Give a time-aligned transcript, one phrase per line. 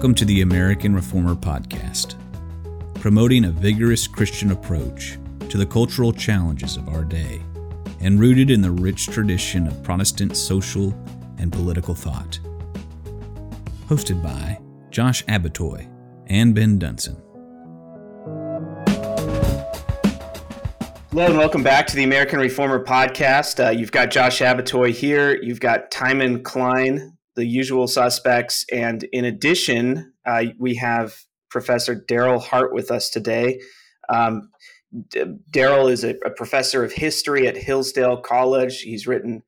[0.00, 2.14] Welcome to the American Reformer Podcast,
[2.94, 5.18] promoting a vigorous Christian approach
[5.50, 7.42] to the cultural challenges of our day
[8.00, 10.94] and rooted in the rich tradition of Protestant social
[11.36, 12.40] and political thought.
[13.88, 15.86] Hosted by Josh Abbotoy
[16.28, 17.20] and Ben Dunson.
[21.10, 23.62] Hello and welcome back to the American Reformer podcast.
[23.62, 25.38] Uh, you've got Josh Abbotoy here.
[25.42, 31.14] You've got Timon Cline, the usual suspects, and in addition, uh, we have
[31.48, 33.60] Professor Darryl Hart with us today.
[34.08, 34.50] Um,
[35.08, 38.80] D- Darryl is a, a, professor of history at Hillsdale College.
[38.80, 39.42] He's written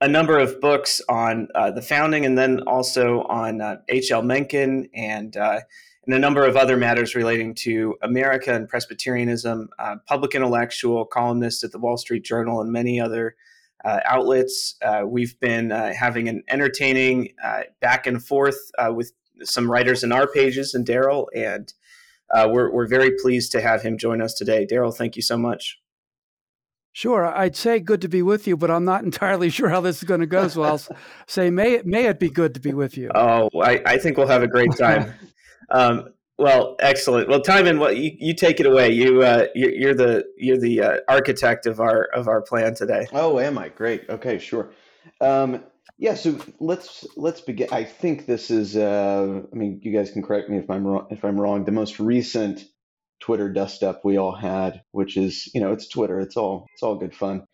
[0.00, 4.20] a number of books on uh, the founding, and then also on H.L.
[4.20, 5.60] Uh, Mencken and uh,
[6.06, 11.64] and a number of other matters relating to America and Presbyterianism, uh, public intellectual, columnist
[11.64, 13.34] at the Wall Street Journal, and many other
[13.84, 14.76] uh, outlets.
[14.82, 20.02] Uh, we've been uh, having an entertaining uh, back and forth uh, with some writers
[20.02, 21.72] in our pages and Darryl, and
[22.34, 24.66] we're, we're very pleased to have him join us today.
[24.66, 25.78] Darryl, thank you so much.
[26.92, 29.98] Sure, I'd say good to be with you, but I'm not entirely sure how this
[29.98, 30.48] is going to go.
[30.48, 30.80] So I'll
[31.26, 33.10] say, may it may it be good to be with you.
[33.14, 35.12] Oh, I, I think we'll have a great time.
[35.68, 37.28] Um, well, excellent.
[37.28, 38.90] Well, Timon, what you, you take it away.
[38.90, 43.06] You uh, you're the you're the uh, architect of our of our plan today.
[43.12, 43.70] Oh, am I?
[43.70, 44.08] Great.
[44.08, 44.70] Okay, sure.
[45.20, 45.64] Um,
[45.98, 46.14] yeah.
[46.14, 47.68] So let's let's begin.
[47.72, 48.76] I think this is.
[48.76, 51.06] Uh, I mean, you guys can correct me if I'm wrong.
[51.10, 52.64] If I'm wrong, the most recent
[53.20, 56.20] Twitter dust up we all had, which is you know it's Twitter.
[56.20, 57.46] It's all it's all good fun.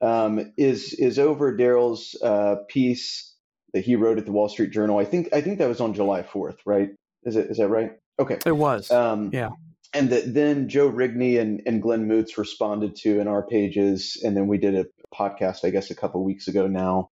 [0.00, 3.34] Um, is is over Darryl's uh, piece
[3.74, 4.98] that he wrote at the Wall Street Journal.
[4.98, 6.90] I think I think that was on July 4th, right?
[7.24, 7.92] Is it is that right?
[8.22, 8.38] Okay.
[8.46, 8.90] It was.
[8.90, 9.50] Um, yeah.
[9.94, 14.36] And that then Joe Rigney and, and Glenn Moots responded to in our pages, and
[14.36, 17.10] then we did a podcast, I guess, a couple weeks ago now,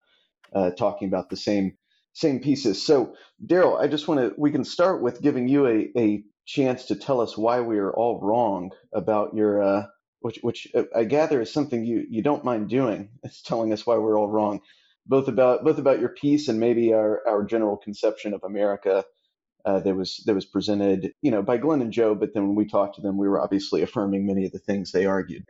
[0.54, 1.76] uh, talking about the same
[2.12, 2.82] same pieces.
[2.82, 6.86] So, Darryl, I just want to we can start with giving you a, a chance
[6.86, 9.86] to tell us why we are all wrong about your uh,
[10.20, 13.10] which which uh, I gather is something you you don't mind doing.
[13.24, 14.60] It's telling us why we're all wrong,
[15.06, 19.04] both about both about your piece and maybe our our general conception of America
[19.64, 22.14] uh, that was that was presented, you know, by Glenn and Joe.
[22.14, 24.92] But then when we talked to them, we were obviously affirming many of the things
[24.92, 25.44] they argued.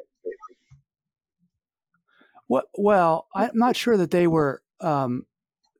[2.48, 4.62] Well, well, I'm not sure that they were.
[4.80, 5.26] Um,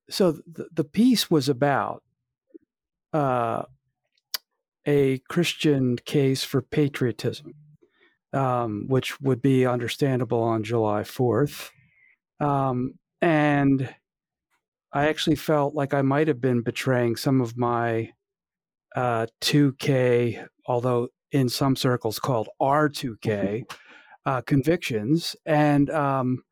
[0.08, 2.02] so the, the piece was about
[3.12, 3.62] uh,
[4.86, 7.54] a Christian case for patriotism,
[8.32, 11.70] um, which would be understandable on July 4th.
[12.38, 13.94] Um, and
[14.92, 18.12] I actually felt like I might have been betraying some of my
[18.96, 23.62] uh, 2K, although in some circles called R2K,
[24.26, 26.44] uh, convictions, and um,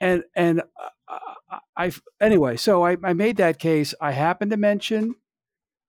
[0.00, 0.62] and and
[1.08, 2.56] uh, I anyway.
[2.56, 3.94] So I, I made that case.
[4.00, 5.14] I happened to mention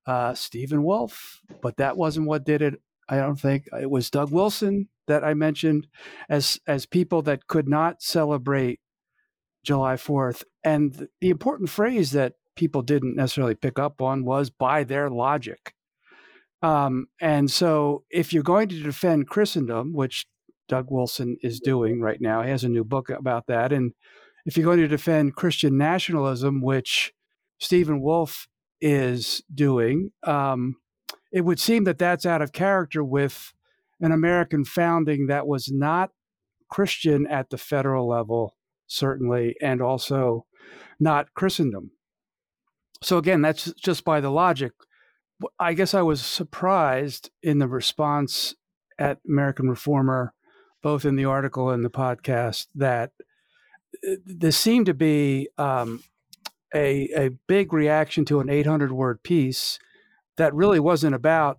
[0.06, 2.74] uh, Stephen Wolfe, but that wasn't what did it.
[3.08, 5.86] I don't think it was Doug Wilson that I mentioned
[6.28, 8.80] as as people that could not celebrate
[9.62, 10.44] July 4th.
[10.62, 15.74] And the important phrase that people didn't necessarily pick up on was by their logic.
[16.62, 20.26] Um, and so, if you're going to defend Christendom, which
[20.68, 23.72] Doug Wilson is doing right now, he has a new book about that.
[23.72, 23.92] And
[24.46, 27.12] if you're going to defend Christian nationalism, which
[27.58, 28.48] Stephen Wolfe
[28.80, 30.76] is doing, um,
[31.32, 33.52] it would seem that that's out of character with
[34.00, 36.10] an American founding that was not
[36.70, 40.46] Christian at the federal level, certainly, and also
[40.98, 41.90] not Christendom
[43.04, 44.72] so again, that's just by the logic.
[45.58, 48.54] I guess I was surprised in the response
[48.98, 50.32] at American Reformer,
[50.82, 53.10] both in the article and the podcast, that
[54.08, 56.02] uh, there seemed to be um,
[56.74, 59.78] a, a big reaction to an 800 word piece
[60.36, 61.58] that really wasn't about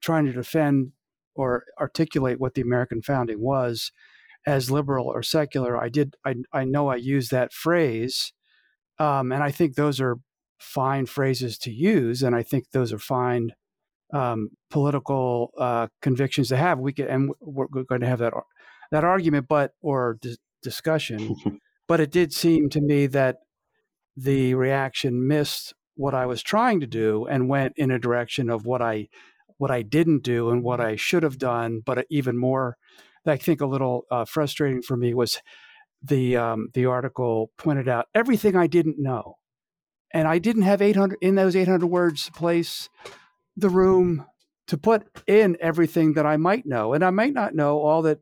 [0.00, 0.92] trying to defend
[1.34, 3.92] or articulate what the American founding was
[4.46, 5.80] as liberal or secular.
[5.80, 8.32] I did, I, I know I used that phrase.
[8.98, 10.16] Um, and I think those are
[10.58, 13.52] fine phrases to use, and I think those are fine
[14.12, 16.78] um, political uh, convictions to have.
[16.78, 18.34] We can, and we're going to have that
[18.90, 21.36] that argument, but or di- discussion.
[21.88, 23.36] but it did seem to me that
[24.16, 28.64] the reaction missed what I was trying to do and went in a direction of
[28.66, 29.08] what I
[29.58, 31.82] what I didn't do and what I should have done.
[31.84, 32.76] But even more,
[33.26, 35.40] I think a little uh, frustrating for me was
[36.02, 39.34] the um, the article pointed out everything I didn't know
[40.12, 42.88] and I didn't have 800 in those 800 words to place
[43.56, 44.24] the room
[44.66, 46.92] to put in everything that I might know.
[46.92, 48.20] And I might not know all that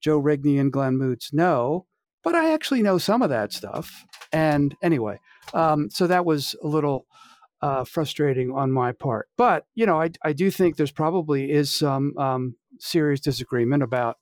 [0.00, 1.86] Joe Rigney and Glenn Moots know,
[2.22, 4.04] but I actually know some of that stuff.
[4.32, 5.20] And anyway,
[5.52, 7.06] um, so that was a little
[7.62, 9.28] uh, frustrating on my part.
[9.38, 14.18] But you know, I I do think there's probably is some um, serious disagreement about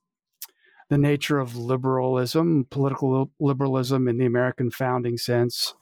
[0.90, 5.74] the nature of liberalism, political liberalism in the American founding sense,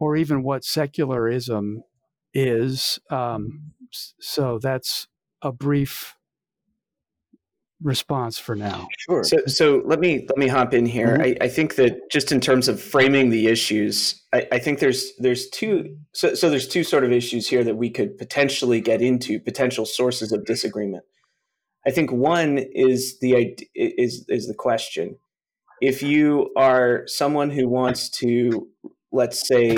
[0.00, 1.84] or even what secularism
[2.34, 2.98] is.
[3.10, 5.06] Um, so that's
[5.42, 6.16] a brief
[7.82, 8.88] response for now.
[8.98, 9.24] Sure.
[9.24, 11.18] So, so let me let me hop in here.
[11.18, 11.42] Mm-hmm.
[11.42, 15.12] I, I, think that just in terms of framing the issues, I, I, think there's
[15.18, 19.00] there's two so, so there's two sort of issues here that we could potentially get
[19.00, 21.04] into potential sources of disagreement.
[21.86, 25.16] I think one is the is is the question:
[25.80, 28.68] if you are someone who wants to,
[29.12, 29.76] let's say,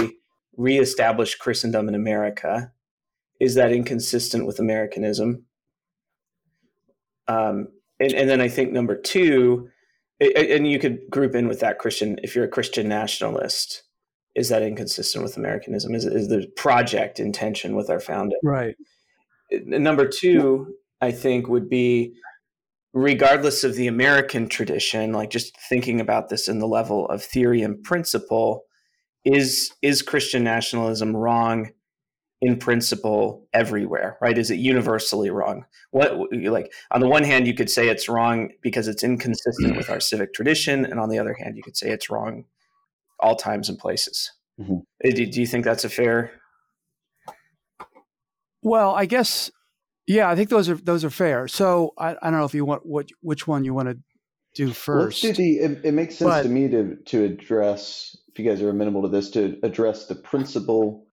[0.56, 2.72] reestablish Christendom in America,
[3.40, 5.44] is that inconsistent with Americanism?
[7.28, 7.68] Um,
[7.98, 9.68] and, and then I think number two,
[10.20, 13.82] and you could group in with that Christian, if you're a Christian nationalist,
[14.34, 15.94] is that inconsistent with Americanism?
[15.94, 18.38] Is, is the project intention with our founding?
[18.42, 18.74] Right.
[19.50, 22.14] Number two, I think, would be
[22.94, 27.62] regardless of the American tradition, like just thinking about this in the level of theory
[27.62, 28.62] and principle,
[29.24, 31.70] is is Christian nationalism wrong
[32.40, 34.36] in principle everywhere right?
[34.36, 35.64] Is it universally wrong?
[35.90, 39.90] What like on the one hand you could say it's wrong because it's inconsistent with
[39.90, 42.44] our civic tradition and on the other hand you could say it's wrong
[43.20, 44.32] all times and places.
[44.60, 45.10] Mm-hmm.
[45.10, 46.32] do, do you think that's a fair?
[48.62, 49.50] Well i guess
[50.06, 51.46] yeah i think those are those are fair.
[51.48, 53.98] So i, I don't know if you want what which one you want to
[54.54, 58.16] do first let's do the it, it makes sense but, to me to to address
[58.28, 61.06] if you guys are amenable to this to address the principle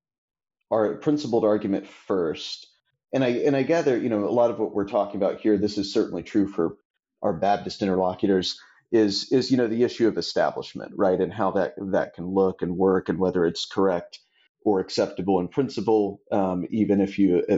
[0.71, 2.67] our principled argument first.
[3.13, 5.57] And I and I gather, you know, a lot of what we're talking about here,
[5.57, 6.77] this is certainly true for
[7.21, 8.59] our Baptist interlocutors,
[8.91, 12.61] is is you know the issue of establishment, right, and how that that can look
[12.61, 14.19] and work, and whether it's correct
[14.63, 17.57] or acceptable in principle, um, even if you uh,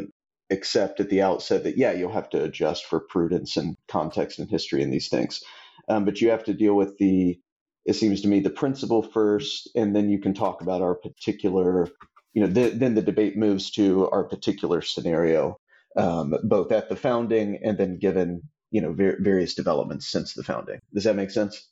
[0.49, 4.49] accept at the outset that yeah, you'll have to adjust for prudence and context and
[4.49, 5.41] history and these things,
[5.87, 7.39] um, but you have to deal with the
[7.83, 11.87] it seems to me the principle first, and then you can talk about our particular
[12.33, 15.57] you know, the, then the debate moves to our particular scenario,
[15.97, 18.41] um, both at the founding and then given,
[18.71, 20.79] you know, ver- various developments since the founding.
[20.93, 21.67] Does that make sense?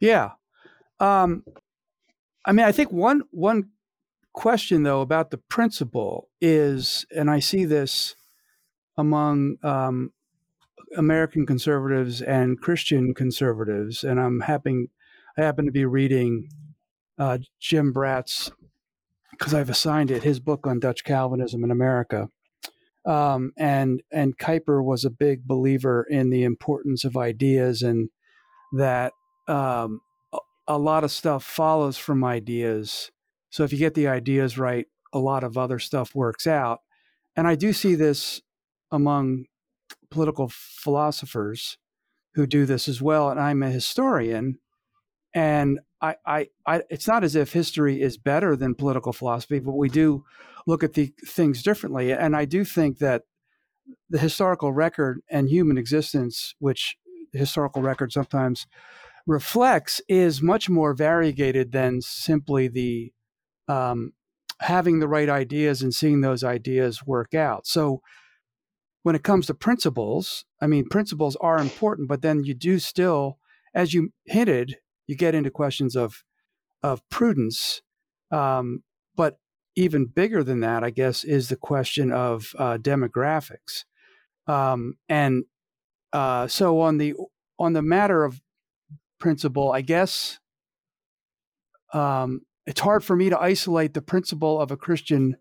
[0.00, 0.30] Yeah.
[0.98, 1.44] Um,
[2.44, 3.70] I mean, I think one one
[4.32, 8.16] question though about the principle is, and I see this
[8.96, 10.12] among um,
[10.96, 14.90] American conservatives and Christian conservatives, and I'm happy
[15.38, 16.48] I happen to be reading
[17.18, 18.50] uh, Jim Bratt's,
[19.30, 22.28] because I've assigned it his book on Dutch Calvinism in America.
[23.06, 28.10] Um, and and Kuyper was a big believer in the importance of ideas and
[28.72, 29.12] that
[29.48, 30.00] um,
[30.68, 33.10] a lot of stuff follows from ideas.
[33.50, 36.80] So if you get the ideas right, a lot of other stuff works out.
[37.34, 38.42] And I do see this
[38.92, 39.46] among
[40.10, 41.78] political philosophers
[42.34, 43.30] who do this as well.
[43.30, 44.58] And I'm a historian,
[45.34, 49.76] and I, I, I, it's not as if history is better than political philosophy, but
[49.76, 50.24] we do
[50.66, 52.12] look at the things differently.
[52.12, 53.22] And I do think that
[54.08, 56.96] the historical record and human existence, which
[57.32, 58.66] the historical record sometimes
[59.26, 63.12] reflects, is much more variegated than simply the
[63.68, 64.12] um,
[64.60, 67.66] having the right ideas and seeing those ideas work out.
[67.66, 68.02] So
[69.02, 73.38] when it comes to principles, I mean, principles are important, but then you do still,
[73.74, 76.24] as you hinted, you get into questions of
[76.82, 77.82] of prudence.
[78.30, 78.82] Um,
[79.16, 79.38] but
[79.76, 83.84] even bigger than that, I guess, is the question of uh, demographics.
[84.46, 85.44] Um, and
[86.12, 87.14] uh, so on the
[87.58, 88.40] on the matter of
[89.18, 90.38] principle, I guess
[91.92, 95.36] um, it's hard for me to isolate the principle of a Christian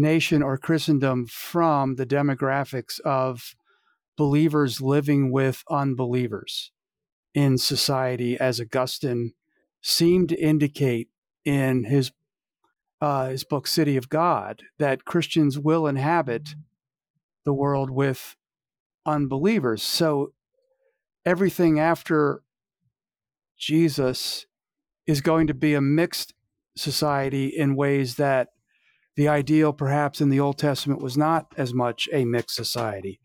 [0.00, 3.54] nation or Christendom from the demographics of
[4.16, 6.72] believers living with unbelievers
[7.34, 9.34] in society, as Augustine
[9.80, 11.08] seemed to indicate
[11.44, 12.12] in his
[13.00, 16.54] uh, his book City of God, that Christians will inhabit
[17.46, 18.36] the world with
[19.06, 19.82] unbelievers.
[19.82, 20.32] So
[21.24, 22.42] everything after
[23.56, 24.44] Jesus
[25.06, 26.34] is going to be a mixed
[26.76, 28.48] society in ways that
[29.20, 33.20] the ideal, perhaps in the Old Testament, was not as much a mixed society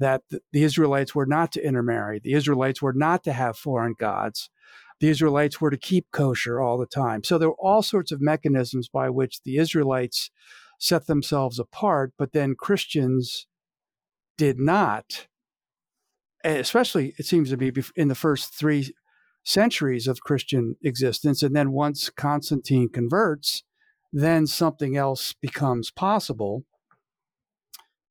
[0.00, 4.50] that the Israelites were not to intermarry, the Israelites were not to have foreign gods,
[4.98, 7.22] the Israelites were to keep kosher all the time.
[7.22, 10.32] So there were all sorts of mechanisms by which the Israelites
[10.80, 13.46] set themselves apart, but then Christians
[14.36, 15.28] did not.
[16.42, 18.92] Especially, it seems to be in the first three
[19.44, 21.44] centuries of Christian existence.
[21.44, 23.62] And then once Constantine converts,
[24.16, 26.64] then something else becomes possible.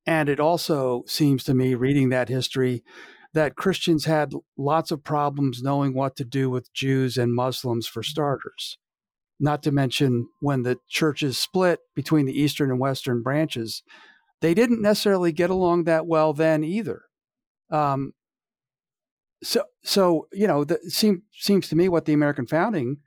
[0.06, 2.84] And it also seems to me, reading that history,
[3.34, 8.04] that Christians had lots of problems knowing what to do with Jews and Muslims for
[8.04, 8.78] starters.
[9.40, 13.82] Not to mention when the churches split between the eastern and western branches,
[14.42, 17.02] they didn't necessarily get along that well then either.
[17.72, 18.14] Um,
[19.42, 22.98] so, so you know, the, seem, seems to me what the American founding,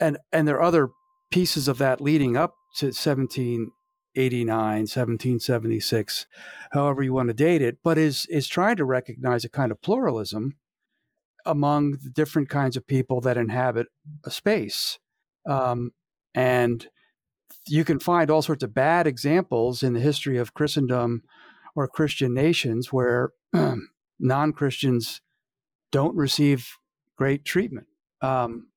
[0.00, 0.88] and and there are other
[1.30, 6.26] pieces of that leading up to 1789, 1776,
[6.72, 9.80] however you want to date it, but is is trying to recognize a kind of
[9.82, 10.56] pluralism
[11.46, 13.86] among the different kinds of people that inhabit
[14.24, 14.98] a space.
[15.48, 15.92] Um,
[16.34, 16.86] and
[17.66, 21.22] you can find all sorts of bad examples in the history of Christendom
[21.74, 23.32] or Christian nations where
[24.18, 25.20] non Christians
[25.90, 26.76] don't receive
[27.16, 27.86] great treatment.
[28.20, 28.68] Um,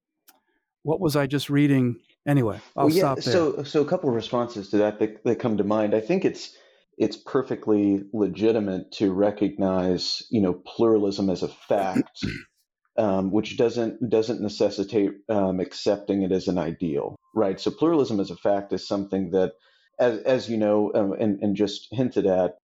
[0.84, 2.00] what was I just reading?
[2.28, 3.34] Anyway, I'll well, yeah, stop there.
[3.34, 5.96] So, so a couple of responses to that, that that come to mind.
[5.96, 6.56] I think it's
[6.98, 12.24] it's perfectly legitimate to recognize, you know, pluralism as a fact
[12.98, 17.60] um, which doesn't doesn't necessitate um, accepting it as an ideal, right?
[17.60, 19.54] So pluralism as a fact is something that,
[20.00, 22.56] as as you know, um, and and just hinted at,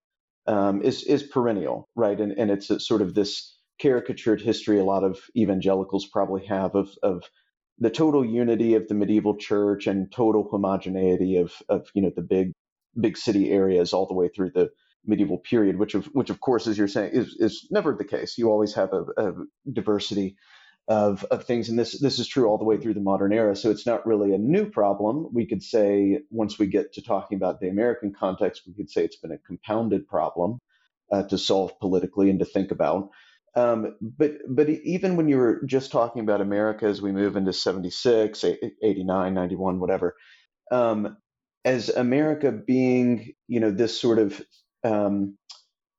[0.46, 2.20] um, is is perennial, right?
[2.20, 6.90] And and it's sort of this caricatured history a lot of evangelicals probably have of
[7.02, 7.24] of
[7.79, 12.22] the total unity of the medieval church and total homogeneity of of you know the
[12.22, 12.53] big
[13.00, 14.69] big city areas all the way through the
[15.05, 18.38] medieval period, which of which of course, as you're saying, is is never the case.
[18.38, 19.34] You always have a, a
[19.72, 20.38] diversity
[20.88, 23.55] of of things, and this this is true all the way through the modern era.
[23.55, 25.29] So it's not really a new problem.
[25.34, 29.05] We could say once we get to talking about the American context, we could say
[29.05, 30.60] it's been a compounded problem
[31.12, 33.10] uh, to solve politically and to think about.
[33.58, 37.54] Um, but but even when you were just talking about America as we move into
[37.54, 40.16] 76, 89, 91, whatever,
[40.72, 41.18] um,
[41.66, 44.42] as America being you know this sort of
[44.86, 45.38] um,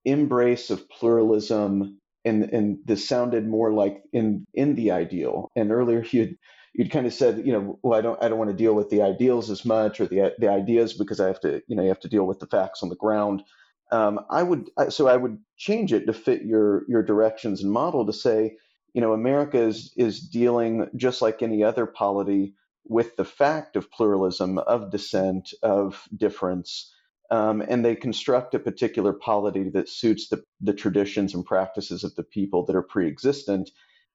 [0.06, 6.04] embrace of pluralism and and this sounded more like in in the ideal and earlier
[6.12, 6.36] you'd
[6.74, 8.90] you'd kind of said you know well i don't i don't want to deal with
[8.90, 11.90] the ideals as much or the the ideas because i have to you know you
[11.90, 13.42] have to deal with the facts on the ground
[13.90, 18.06] um, i would so i would change it to fit your your directions and model
[18.06, 18.56] to say
[18.94, 22.54] you know america is is dealing just like any other polity
[22.84, 26.92] with the fact of pluralism of dissent of difference
[27.30, 32.14] um, and they construct a particular polity that suits the, the traditions and practices of
[32.14, 33.70] the people that are pre-existent.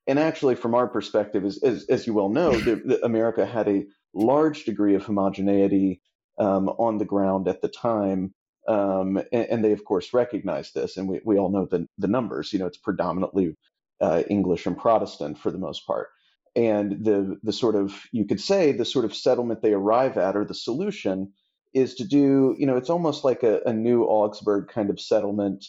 [0.08, 3.68] And actually, from our perspective, as, as, as you well know, the, the America had
[3.68, 6.02] a large degree of homogeneity
[6.40, 8.34] um, on the ground at the time.
[8.68, 10.96] Um, and, and, they, of course, recognize this.
[10.98, 12.54] And we, we all know the, the numbers.
[12.54, 13.58] You know, it's predominantly
[14.00, 16.10] uh, English and Protestant for the most part.
[16.56, 20.36] And the, the sort of, you could say, the sort of settlement they arrive at
[20.36, 21.34] or the solution
[21.74, 25.66] is to do, you know, it's almost like a, a new Augsburg kind of settlement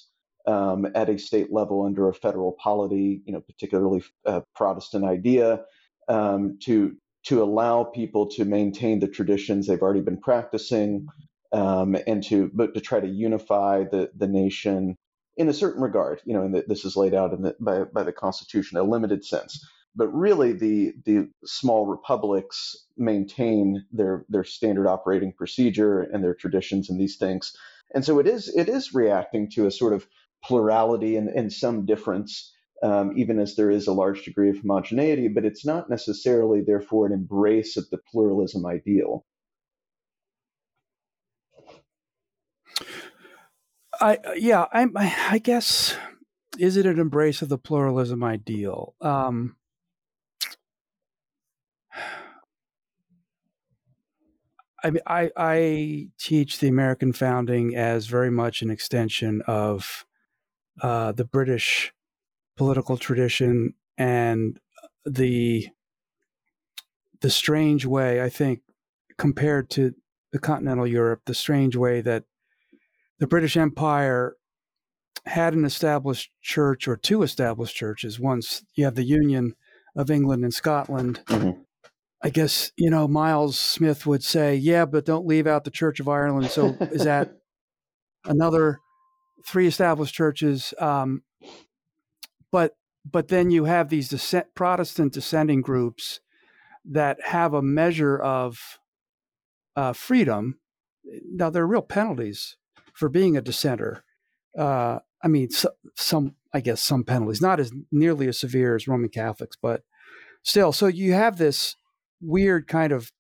[0.47, 5.05] um, at a state level under a federal polity, you know, particularly a uh, Protestant
[5.05, 5.63] idea,
[6.09, 11.07] um, to to allow people to maintain the traditions they've already been practicing,
[11.55, 14.97] um, and to but to try to unify the the nation
[15.37, 18.03] in a certain regard, you know, and this is laid out in the, by by
[18.03, 19.65] the Constitution, a limited sense.
[19.95, 26.91] But really the the small republics maintain their their standard operating procedure and their traditions
[26.91, 27.57] and these things.
[27.95, 30.07] And so it is it is reacting to a sort of
[30.43, 35.29] plurality and, and some difference um, even as there is a large degree of homogeneity
[35.29, 39.25] but it's not necessarily therefore an embrace of the pluralism ideal
[44.01, 44.87] I yeah I
[45.31, 45.97] I guess
[46.59, 48.95] is it an embrace of the pluralism ideal?
[49.01, 49.57] Um,
[54.83, 60.05] I mean, I, I teach the American founding as very much an extension of
[60.83, 61.93] uh, the British
[62.57, 64.61] political tradition and
[65.05, 65.69] the
[67.21, 68.61] the strange way I think
[69.17, 69.95] compared to
[70.33, 72.25] the continental Europe, the strange way that
[73.19, 74.37] the British Empire
[75.27, 78.21] had an established church or two established churches.
[78.21, 79.55] Once you have the Union
[79.97, 81.61] of England and Scotland, mm-hmm.
[82.23, 86.01] I guess you know Miles Smith would say, "Yeah, but don't leave out the Church
[86.01, 87.39] of Ireland." So is that
[88.25, 88.81] another
[89.47, 90.75] three established churches?
[90.79, 91.23] Um,
[92.51, 92.77] but
[93.11, 96.21] but then you have these dissent, Protestant dissenting groups
[96.85, 98.79] that have a measure of
[99.77, 100.59] uh, freedom.
[101.31, 102.57] Now there are real penalties
[102.95, 104.05] for being a dissenter.
[104.59, 108.89] Uh, I mean, so, some I guess some penalties, not as nearly as severe as
[108.89, 109.83] Roman Catholics, but
[110.43, 110.73] still.
[110.73, 111.77] So you have this
[112.21, 113.11] weird kind of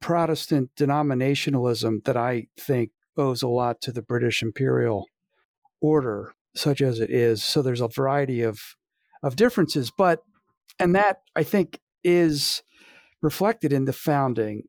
[0.00, 5.06] Protestant denominationalism that I think owes a lot to the British imperial
[5.80, 7.42] order, such as it is.
[7.42, 8.60] So there's a variety of
[9.22, 10.22] of differences, but
[10.78, 12.62] and that I think is
[13.22, 14.64] reflected in the founding.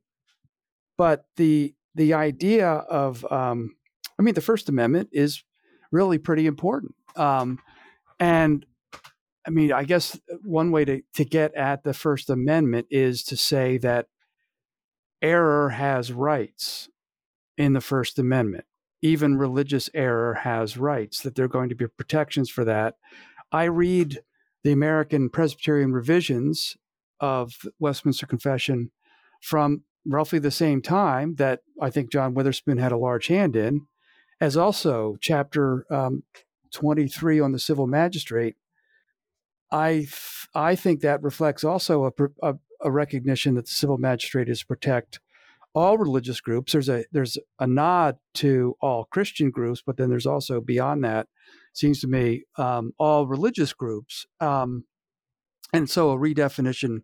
[0.96, 3.76] But the the idea of um,
[4.18, 5.42] I mean, the First Amendment is
[5.92, 6.94] really pretty important.
[7.16, 7.58] Um,
[8.18, 8.64] and
[9.46, 13.36] I mean, I guess one way to, to get at the First Amendment is to
[13.36, 14.08] say that
[15.22, 16.88] error has rights
[17.56, 18.64] in the First Amendment.
[19.02, 22.94] Even religious error has rights, that there are going to be protections for that.
[23.52, 24.20] I read
[24.64, 26.76] the American Presbyterian revisions
[27.20, 28.90] of Westminster Confession
[29.40, 33.86] from roughly the same time that I think John Witherspoon had a large hand in,
[34.40, 36.22] as also chapter um,
[36.72, 38.56] 23 on the civil magistrate.
[39.70, 42.12] I th- I think that reflects also a,
[42.42, 45.20] a, a recognition that the civil magistrate is protect
[45.74, 46.72] all religious groups.
[46.72, 51.28] There's a there's a nod to all Christian groups, but then there's also beyond that,
[51.74, 54.84] seems to me, um, all religious groups, um,
[55.72, 57.02] and so a redefinition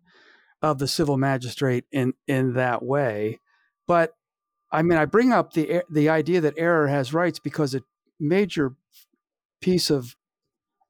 [0.63, 3.41] of the civil magistrate in in that way.
[3.87, 4.15] But
[4.73, 7.83] I mean, I bring up the the idea that error has rights because a
[8.19, 8.75] major
[9.61, 10.17] piece of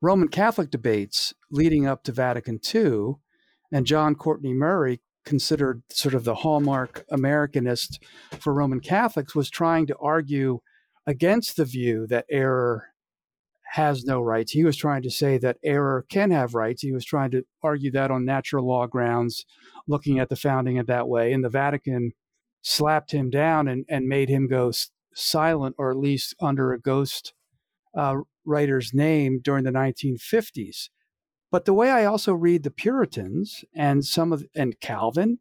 [0.00, 3.14] Roman Catholic debates leading up to Vatican II,
[3.72, 7.98] and John Courtney Murray, considered sort of the hallmark Americanist
[8.38, 10.60] for Roman Catholics, was trying to argue
[11.06, 12.88] against the view that error
[13.72, 14.52] has no rights.
[14.52, 16.82] He was trying to say that error can have rights.
[16.82, 19.46] He was trying to argue that on natural law grounds,
[19.88, 21.32] looking at the founding in that way.
[21.32, 22.12] And the Vatican
[22.62, 24.72] slapped him down and, and made him go
[25.14, 27.34] silent, or at least under a ghost
[27.96, 30.88] uh, writer's name during the 1950s.
[31.50, 35.38] But the way I also read the Puritans and some of and Calvin,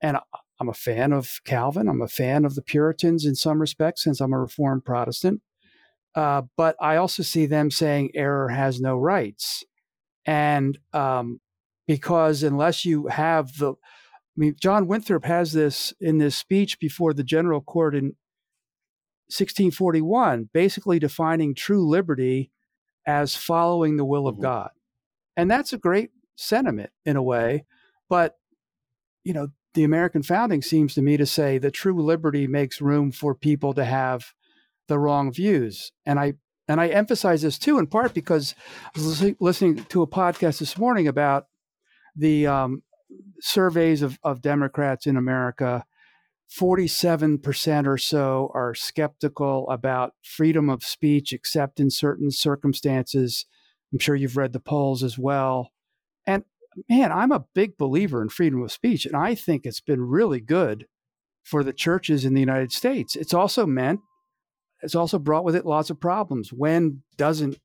[0.00, 0.18] and
[0.58, 1.88] I'm a fan of Calvin.
[1.88, 5.42] I'm a fan of the Puritans in some respects, since I'm a Reformed Protestant.
[6.14, 9.64] Uh, but I also see them saying error has no rights.
[10.26, 11.40] And um,
[11.86, 13.74] because unless you have the,
[14.40, 18.16] mean, John Winthrop has this in this speech before the General Court in
[19.26, 22.50] 1641, basically defining true liberty
[23.06, 24.44] as following the will of mm-hmm.
[24.44, 24.70] God.
[25.36, 27.64] And that's a great sentiment in a way.
[28.08, 28.36] But,
[29.24, 33.12] you know, the American founding seems to me to say that true liberty makes room
[33.12, 34.32] for people to have
[34.88, 35.92] the wrong views.
[36.04, 36.34] And I
[36.66, 38.54] and I emphasize this too, in part because
[38.96, 41.46] I was listening to a podcast this morning about
[42.16, 42.82] the um,
[43.40, 45.84] surveys of, of Democrats in America.
[46.50, 53.46] 47% or so are skeptical about freedom of speech, except in certain circumstances.
[53.92, 55.70] I'm sure you've read the polls as well.
[56.26, 56.44] And
[56.88, 60.40] man, I'm a big believer in freedom of speech, and I think it's been really
[60.40, 60.86] good
[61.44, 63.16] for the churches in the United States.
[63.16, 64.00] It's also meant
[64.82, 66.52] it's also brought with it lots of problems.
[66.52, 67.58] When doesn't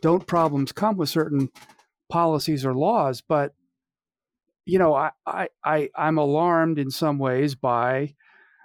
[0.00, 1.50] don't problems come with certain
[2.08, 3.22] policies or laws?
[3.26, 3.54] But
[4.70, 8.14] you know, I I, I I'm alarmed in some ways by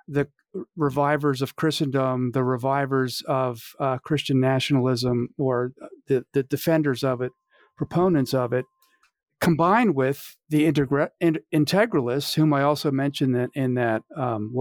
[0.07, 0.27] the
[0.75, 5.71] revivers of Christendom, the revivers of uh, Christian nationalism, or
[6.07, 7.31] the the defenders of it,
[7.75, 8.65] proponents of it,
[9.41, 14.53] combined with the integra- in- integralists, whom I also mentioned in, in that um,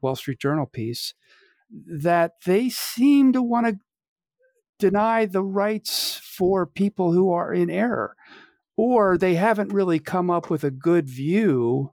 [0.00, 1.12] Wall Street Journal piece
[1.70, 3.76] that they seem to want to
[4.78, 8.16] deny the rights for people who are in error,
[8.76, 11.92] or they haven't really come up with a good view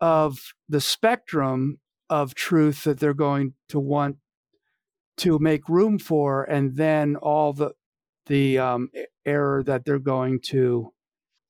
[0.00, 4.16] of the spectrum of truth that they're going to want
[5.18, 7.72] to make room for, and then all the
[8.26, 8.90] the um,
[9.24, 10.92] error that they're going to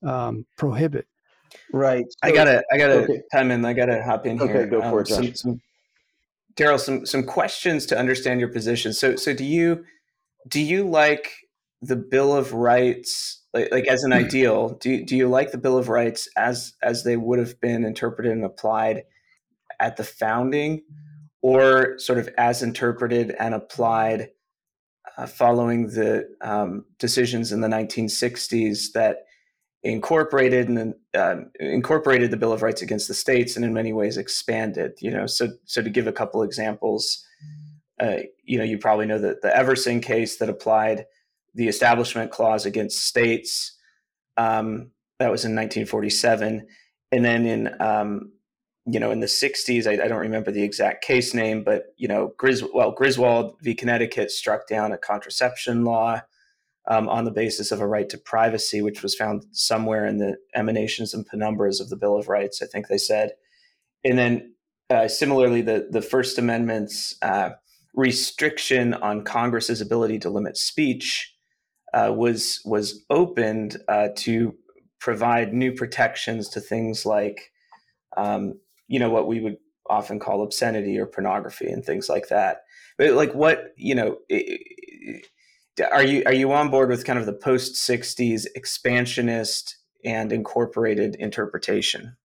[0.05, 1.07] um, prohibit.
[1.73, 2.05] Right.
[2.09, 3.23] So, I gotta, I gotta, okay.
[3.33, 3.65] time in.
[3.65, 4.63] I gotta hop in okay, here.
[4.63, 5.17] Okay, go for um, it, Josh.
[5.17, 5.61] Some, some
[6.57, 8.93] Darryl, some some questions to understand your position.
[8.93, 9.85] So so do you
[10.49, 11.33] do you like
[11.83, 14.71] the Bill of Rights like, like as an ideal?
[14.81, 18.33] Do do you like the Bill of Rights as as they would have been interpreted
[18.33, 19.05] and applied
[19.81, 20.83] at the founding,
[21.43, 24.31] or sort of as interpreted and applied
[25.17, 29.25] uh, following the um, decisions in the 1960s that
[29.83, 34.17] incorporated and uh, incorporated the Bill of Rights against the states, and in many ways
[34.17, 34.93] expanded.
[35.01, 37.25] You know, so so to give a couple examples,
[38.01, 41.07] uh, you know, you probably know that the Everson case that applied
[41.57, 43.77] the Establishment Clause against states.
[44.37, 46.67] Um, that was in 1947,
[47.11, 48.33] and then in um,
[48.85, 52.07] you know in the 60s, I, I, don't remember the exact case name, but you
[52.07, 53.75] know, Gris- well, Griswold v.
[53.75, 56.21] Connecticut struck down a contraception law
[56.89, 60.37] um, on the basis of a right to privacy, which was found somewhere in the
[60.55, 63.33] emanations and penumbras of the Bill of Rights, I think they said.
[64.05, 64.55] And then
[64.91, 67.51] uh, similarly, the the First Amendment's uh,
[67.95, 71.36] restriction on Congress's ability to limit speech
[71.97, 74.55] uh, was was opened uh, to
[75.01, 77.51] provide new protections to things like,
[78.17, 79.57] um, you know, what we would
[79.89, 82.65] often call obscenity or pornography and things like that.
[82.99, 84.19] But like, what you know,
[85.91, 91.17] are you are you on board with kind of the post '60s expansionist and incorporated
[91.17, 92.17] interpretation?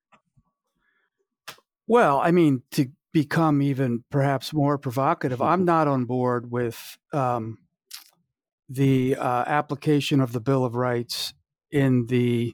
[1.87, 7.57] Well, I mean, to become even perhaps more provocative, I'm not on board with um,
[8.71, 11.33] the uh, application of the Bill of Rights
[11.71, 12.53] in the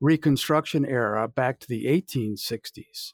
[0.00, 3.12] Reconstruction era back to the 1860s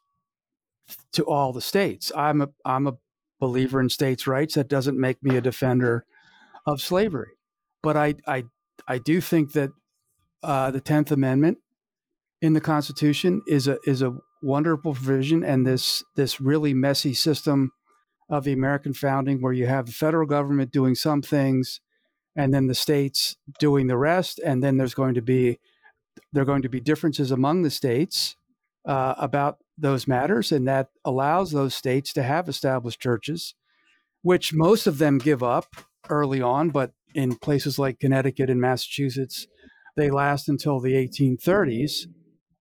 [1.13, 2.11] to all the states.
[2.17, 2.95] I'm a I'm a
[3.39, 4.55] believer in states' rights.
[4.55, 6.07] That doesn't make me a defender
[6.67, 7.33] of slavery,
[7.83, 8.45] but I I
[8.87, 9.71] I do think that
[10.43, 11.59] uh, the Tenth Amendment
[12.41, 17.73] in the Constitution is a is a wonderful provision, and this this really messy system
[18.31, 21.81] of the American founding, where you have the federal government doing some things,
[22.39, 25.59] and then the states doing the rest, and then there's going to be
[26.33, 28.37] there are going to be differences among the states
[28.87, 33.55] uh, about those matters, and that allows those states to have established churches,
[34.23, 35.67] which most of them give up
[36.09, 39.47] early on, but in places like Connecticut and Massachusetts,
[39.97, 42.07] they last until the 1830s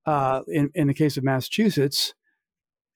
[0.08, 2.14] uh, in, in the case of Massachusetts,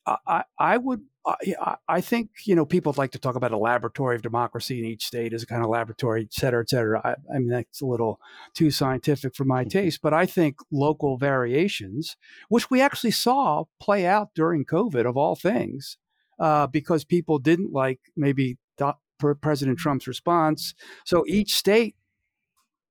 [0.08, 4.16] I, I would, I, I think, you know, people like to talk about a laboratory
[4.16, 7.00] of democracy in each state as a kind of laboratory, et cetera, et cetera.
[7.04, 8.20] I, I mean, that's a little
[8.56, 9.70] too scientific for my mm-hmm.
[9.70, 12.18] taste, but I think local variations,
[12.50, 15.98] which we actually saw play out during COVID of all things,
[16.40, 18.58] uh, because people didn't like maybe
[19.42, 20.74] President Trump's response.
[21.06, 21.96] So each state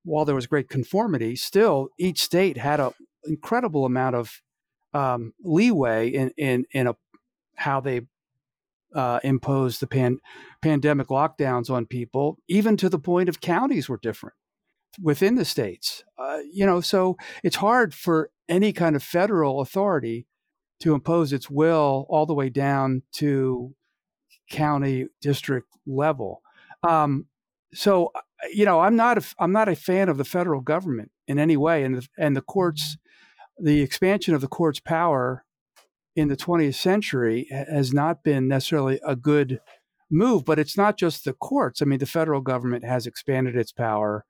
[0.03, 2.91] while there was great conformity, still each state had an
[3.25, 4.41] incredible amount of
[4.93, 6.95] um, leeway in in in a,
[7.55, 8.01] how they
[8.93, 10.19] uh, imposed the pan,
[10.61, 14.35] pandemic lockdowns on people, even to the point of counties were different
[15.01, 16.03] within the states.
[16.17, 20.27] Uh, you know, so it's hard for any kind of federal authority
[20.79, 23.73] to impose its will all the way down to
[24.49, 26.41] county district level.
[26.83, 27.27] Um,
[27.73, 28.19] so, uh,
[28.53, 31.55] you know, I'm not a, I'm not a fan of the federal government in any
[31.55, 32.97] way, and the, and the courts
[33.61, 35.45] the expansion of the court's power
[36.15, 39.59] in the 20th century has not been necessarily a good
[40.09, 41.81] move, but it's not just the courts.
[41.81, 44.25] I mean, the federal government has expanded its power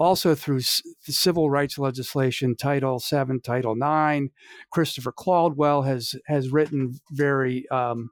[0.00, 4.32] also through civil rights legislation, Title VII, Title IX.
[4.72, 8.10] Christopher Caldwell has has written very, um,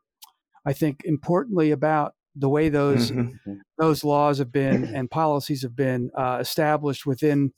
[0.67, 3.55] I think, importantly about the way those mm-hmm.
[3.79, 7.53] those laws have been and policies have been uh, established within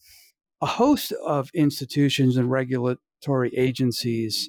[0.63, 4.49] a host of institutions and regulatory agencies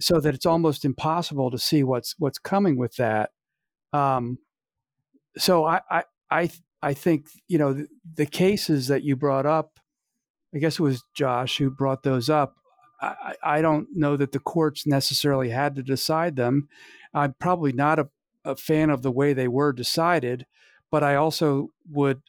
[0.00, 3.30] so that it's almost impossible to see what's what's coming with that.
[3.92, 4.38] Um,
[5.36, 6.50] so I, I I
[6.82, 9.80] I think you know the, the, cases that you brought up.
[10.54, 12.56] I guess it was Josh who brought those up.
[13.00, 16.68] I, I don't know that the courts necessarily had to decide them.
[17.14, 18.08] I'm probably not a,
[18.44, 20.46] a fan of the way they were decided,
[20.90, 22.22] but I also would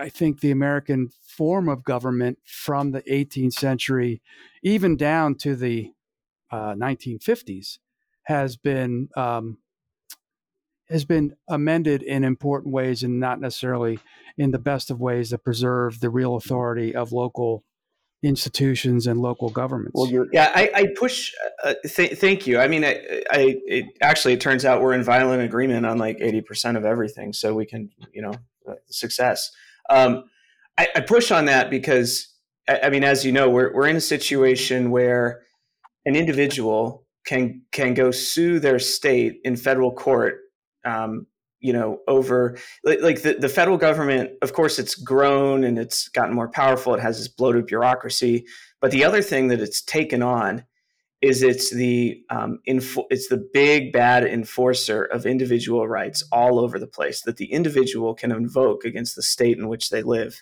[0.00, 4.20] I think the American form of government from the 18th century,
[4.62, 5.92] even down to the
[6.50, 7.78] uh, 1950s,
[8.24, 9.58] has been um,
[10.90, 13.98] has been amended in important ways and not necessarily
[14.36, 17.64] in the best of ways that preserve the real authority of local
[18.22, 19.92] institutions and local governments.
[19.94, 21.32] Well, yeah, I, I push.
[21.62, 22.58] Uh, th- thank you.
[22.58, 26.18] I mean, I, I it, actually it turns out we're in violent agreement on like
[26.20, 28.32] eighty percent of everything, so we can, you know,
[28.68, 29.50] uh, success.
[29.90, 30.24] Um,
[30.76, 32.28] I, I, push on that because,
[32.68, 35.40] I, I, mean, as you know, we're, we're in a situation where
[36.08, 40.40] an individual can can go sue their state in federal court.
[40.84, 41.26] Um,
[41.60, 46.08] you know, over like, like the, the federal government, of course, it's grown and it's
[46.08, 46.94] gotten more powerful.
[46.94, 48.46] It has this bloated bureaucracy.
[48.80, 50.64] But the other thing that it's taken on
[51.20, 56.86] is it's the um, it's the big bad enforcer of individual rights all over the
[56.86, 60.40] place that the individual can invoke against the state in which they live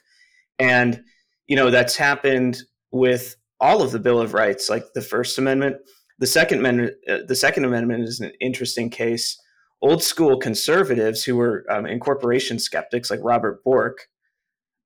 [0.59, 1.02] and
[1.46, 5.76] you know that's happened with all of the bill of rights like the first amendment.
[6.18, 9.40] The second amendment uh, the second amendment is an interesting case.
[9.82, 14.08] Old school conservatives who were um, incorporation skeptics like robert bork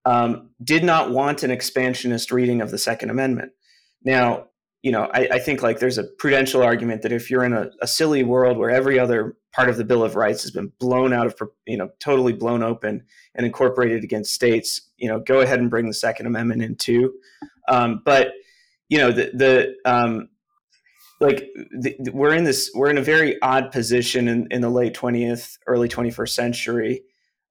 [0.05, 3.53] um, did not want an expansionist reading of the second amendment.
[4.03, 4.47] Now
[4.83, 7.71] you know, I, I, think like there's a prudential argument that if you're in a,
[7.83, 11.13] a, silly world where every other part of the Bill of Rights has been blown
[11.13, 11.35] out of,
[11.67, 13.05] you know, totally blown open
[13.35, 17.13] and incorporated against states, you know, go ahead and bring the Second Amendment in too.
[17.69, 18.33] Um, but
[18.91, 20.29] you know, the the um,
[21.21, 24.95] like the, we're in this we're in a very odd position in, in the late
[24.95, 27.03] 20th early 21st century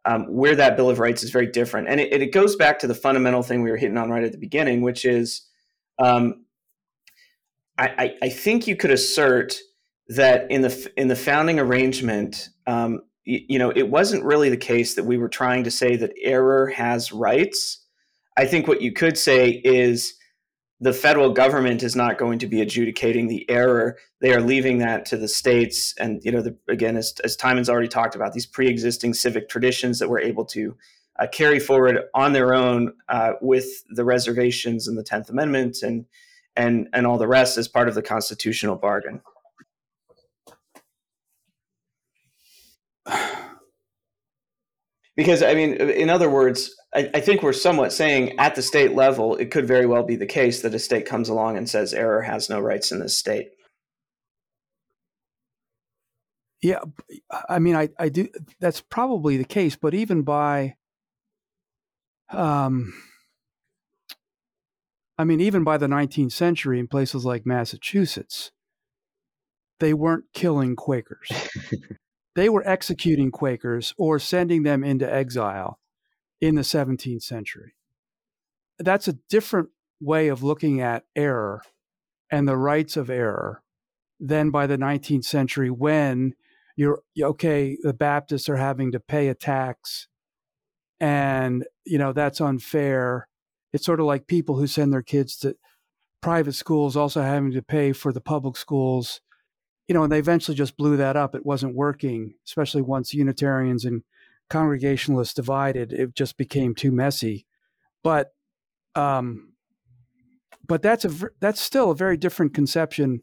[0.06, 1.88] um, where that bill of rights is very different.
[1.88, 4.32] And it, it, goes back to the fundamental thing we were hitting on right at
[4.32, 5.48] the beginning which is
[5.98, 6.46] um,
[7.78, 9.56] I, I, think you could assert
[10.10, 14.58] that in the in the founding arrangement um, you, you know it wasn't really the
[14.58, 17.86] case that we were trying to say that error has rights.
[18.38, 20.19] I think what you could say is
[20.82, 23.98] the federal government is not going to be adjudicating the error.
[24.22, 25.94] They are leaving that to the states.
[26.00, 29.50] And, you know, the, again, as, as Timon's already talked about, these pre existing civic
[29.50, 30.78] traditions that we're able to
[31.20, 36.06] uh, carry forward on their own uh, with the reservations and the 10th Amendment and,
[36.56, 39.22] and, and all the rest as part of the constitutional bargain.
[45.16, 48.94] Because, I mean, in other words, I, I, think we're somewhat saying at the state
[48.96, 51.94] level, it could very well be the case that a state comes along and says
[51.94, 53.50] error has no rights in this state.
[56.62, 56.80] Yeah,
[57.48, 58.28] I mean, I, I do.
[58.60, 60.76] That's probably the case, but even by,
[62.32, 62.94] um,
[65.18, 68.52] I mean, even by the 19th century, in places like Massachusetts,
[69.80, 71.30] they weren't killing Quakers.
[72.36, 75.80] they were executing Quakers or sending them into exile
[76.42, 77.76] in the 17th century.
[78.78, 81.62] That's a different way of looking at error
[82.32, 83.62] and the rights of error
[84.20, 86.34] than by the 19th century when
[86.76, 90.08] you're okay the baptists are having to pay a tax
[91.00, 93.28] and you know that's unfair.
[93.74, 95.56] It's sort of like people who send their kids to
[96.22, 99.22] private schools also having to pay for the public schools.
[99.88, 101.36] You know and they eventually just blew that up.
[101.36, 104.04] It wasn't working especially once unitarians and
[104.50, 107.46] Congregationalists divided, it just became too messy.
[108.04, 108.32] But
[108.96, 109.54] um,
[110.68, 113.22] but that's a that's still a very different conception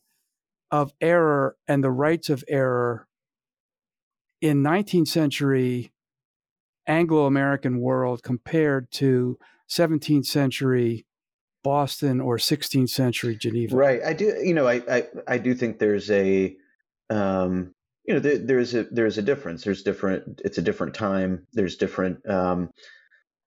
[0.71, 3.07] of error and the rights of error
[4.41, 5.93] in 19th century
[6.89, 11.07] Anglo-American world compared to 17th century
[11.63, 13.75] Boston or 16th century Geneva.
[13.77, 14.01] Right.
[14.05, 14.37] I do.
[14.43, 16.57] You know, I I, I do think there's a
[17.11, 17.75] um,
[18.07, 19.65] you know there, there's a there's a difference.
[19.65, 21.47] There's different it's a different time.
[21.53, 22.71] There's different um,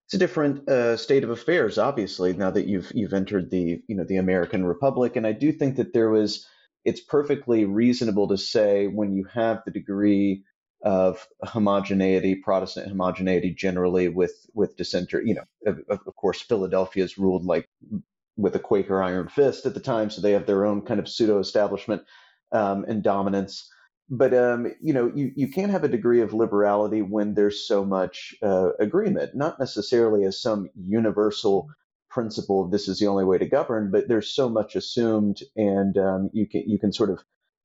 [0.06, 3.96] it's a different uh, state of affairs obviously now that you've you've entered the you
[3.96, 5.16] know the American Republic.
[5.16, 6.46] And I do think that there was
[6.84, 10.44] it's perfectly reasonable to say when you have the degree
[10.82, 17.18] of homogeneity Protestant homogeneity generally with with dissenter you know of, of course Philadelphia is
[17.18, 17.68] ruled like
[18.36, 21.08] with a Quaker iron fist at the time so they have their own kind of
[21.08, 22.02] pseudo establishment
[22.52, 23.70] um, and dominance
[24.10, 27.84] but um, you know you, you can have a degree of liberality when there's so
[27.84, 31.68] much uh, agreement not necessarily as some universal
[32.10, 35.96] principle of this is the only way to govern but there's so much assumed and
[35.96, 37.20] um, you can you can sort of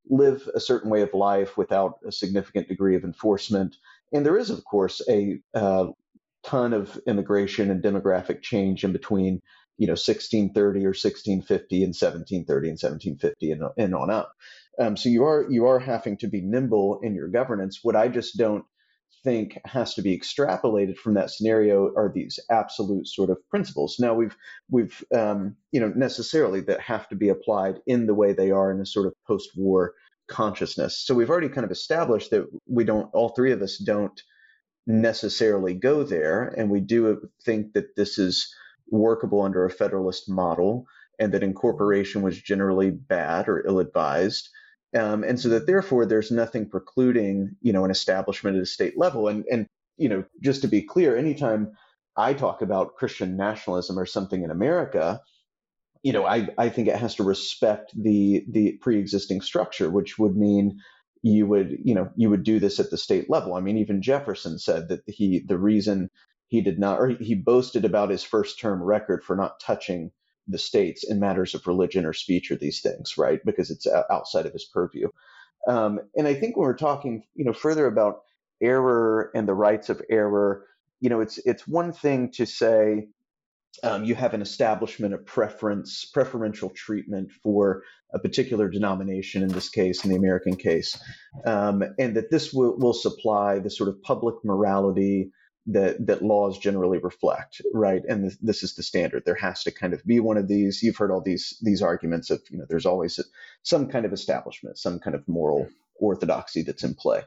[0.08, 3.76] live a certain way of life without a significant degree of enforcement.
[4.12, 5.86] And there is of course a uh,
[6.44, 9.42] ton of immigration and demographic change in between
[9.78, 14.32] you know 1630 or 1650 and 1730 and 1750 and, and on up
[14.80, 17.80] um, so you are you are having to be nimble in your governance.
[17.82, 18.64] What I just don't
[19.24, 23.96] think has to be extrapolated from that scenario are these absolute sort of principles.
[23.98, 24.36] Now we've
[24.70, 28.70] we've um, you know necessarily that have to be applied in the way they are
[28.70, 29.94] in a sort of post-war
[30.28, 31.04] consciousness.
[31.04, 34.20] So we've already kind of established that we don't all three of us don't
[34.86, 38.54] necessarily go there, and we do think that this is
[38.90, 40.86] workable under a federalist model,
[41.18, 44.48] and that incorporation was generally bad or ill-advised.
[44.96, 48.96] Um, and so that therefore there's nothing precluding, you know, an establishment at a state
[48.96, 49.28] level.
[49.28, 51.72] And, and, you know, just to be clear, anytime
[52.16, 55.20] I talk about Christian nationalism or something in America,
[56.02, 60.36] you know, I, I think it has to respect the the pre-existing structure, which would
[60.36, 60.78] mean
[61.22, 63.54] you would, you know, you would do this at the state level.
[63.54, 66.10] I mean, even Jefferson said that he the reason
[66.48, 70.12] he did not, or he boasted about his first term record for not touching
[70.48, 73.40] the states in matters of religion or speech or these things, right?
[73.44, 75.08] Because it's outside of his purview.
[75.68, 78.22] Um, and I think when we're talking, you know, further about
[78.62, 80.64] error and the rights of error,
[81.00, 83.08] you know, it's it's one thing to say
[83.82, 87.82] um, you have an establishment of preference, preferential treatment for
[88.14, 90.98] a particular denomination, in this case, in the American case,
[91.44, 95.30] um, and that this will, will supply the sort of public morality
[95.66, 98.02] that that laws generally reflect, right?
[98.08, 99.24] And this, this, is the standard.
[99.24, 100.82] There has to kind of be one of these.
[100.82, 103.24] You've heard all these these arguments of you know there's always a,
[103.62, 107.22] some kind of establishment, some kind of moral orthodoxy that's in play.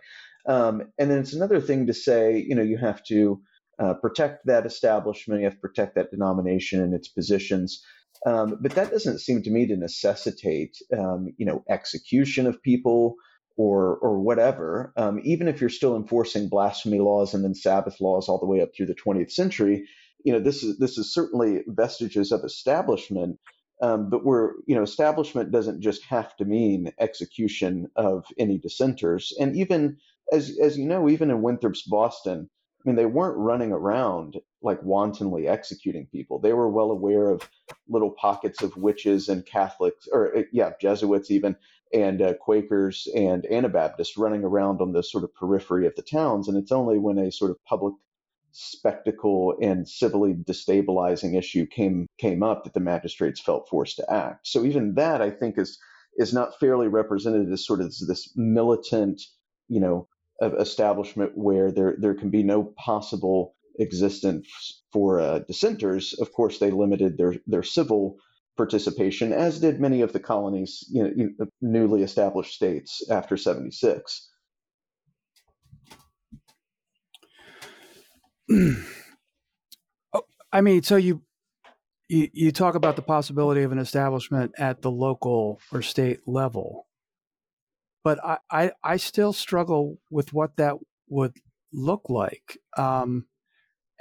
[0.47, 3.41] Um, and then it's another thing to say you know you have to
[3.79, 7.83] uh, protect that establishment, you have to protect that denomination and its positions.
[8.25, 13.15] Um, but that doesn't seem to me to necessitate, um, you know, execution of people
[13.59, 14.93] or or whatever.
[14.95, 18.61] Um, even if you're still enforcing blasphemy laws and then Sabbath laws all the way
[18.61, 19.85] up through the 20th century,
[20.23, 23.37] you know, this is this is certainly vestiges of establishment.
[23.81, 29.33] Um, but we're, you know, establishment doesn't just have to mean execution of any dissenters.
[29.39, 29.97] And even
[30.31, 34.81] as as you know, even in Winthrop's Boston, I mean, they weren't running around like
[34.83, 36.39] wantonly executing people.
[36.39, 37.49] They were well aware of
[37.89, 41.57] little pockets of witches and Catholics, or uh, yeah, Jesuits even,
[41.93, 46.47] and uh, Quakers and Anabaptists running around on the sort of periphery of the towns.
[46.47, 47.93] And it's only when a sort of public
[48.51, 54.47] spectacle and civilly destabilizing issue came came up that the magistrates felt forced to act.
[54.47, 55.77] So even that, I think, is
[56.17, 59.21] is not fairly represented as sort of this militant,
[59.67, 60.07] you know,
[60.41, 64.47] establishment where there there can be no possible existence
[64.91, 66.13] for uh, dissenters.
[66.19, 68.17] Of course, they limited their their civil
[68.59, 74.29] participation, as did many of the colonies, you know, newly established states after '76.
[80.51, 81.21] I mean, so you,
[82.09, 86.85] you you talk about the possibility of an establishment at the local or state level,
[88.03, 90.75] but I I, I still struggle with what that
[91.07, 91.37] would
[91.71, 93.25] look like, um,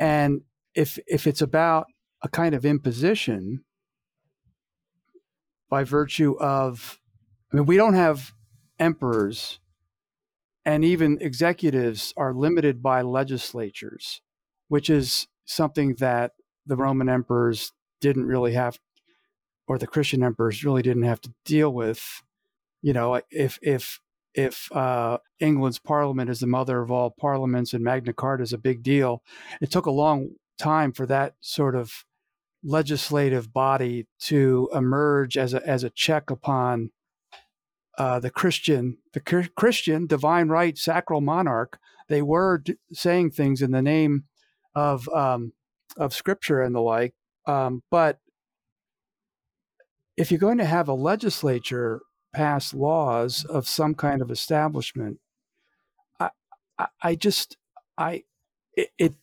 [0.00, 0.40] and
[0.74, 1.86] if if it's about
[2.24, 3.64] a kind of imposition
[5.68, 6.98] by virtue of,
[7.52, 8.32] I mean, we don't have
[8.78, 9.60] emperors,
[10.64, 14.20] and even executives are limited by legislatures,
[14.68, 16.32] which is something that
[16.66, 18.78] the Roman emperors didn't really have,
[19.66, 22.22] or the Christian emperors really didn't have to deal with.
[22.82, 24.00] You know, if if
[24.34, 28.58] if uh, England's parliament is the mother of all parliaments and Magna Carta is a
[28.58, 29.22] big deal,
[29.60, 32.04] it took a long time for that sort of
[32.62, 36.90] legislative body to emerge as a as a check upon
[37.96, 41.78] uh, the Christian the Christian divine right sacral monarch.
[42.08, 44.24] They were d- saying things in the name
[44.74, 45.52] of um,
[45.96, 47.14] of scripture and the like.
[47.46, 48.18] Um, but
[50.16, 55.18] if you're going to have a legislature pass laws of some kind of establishment,
[56.18, 56.30] I,
[56.78, 57.56] I, I just,
[57.96, 58.24] I,
[58.74, 59.14] it, it,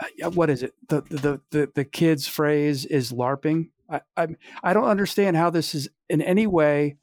[0.00, 0.74] Uh, what is it?
[0.88, 3.70] The, the, the, the kid's phrase is LARPing.
[3.88, 4.28] I, I,
[4.62, 6.96] I don't understand how this is in any way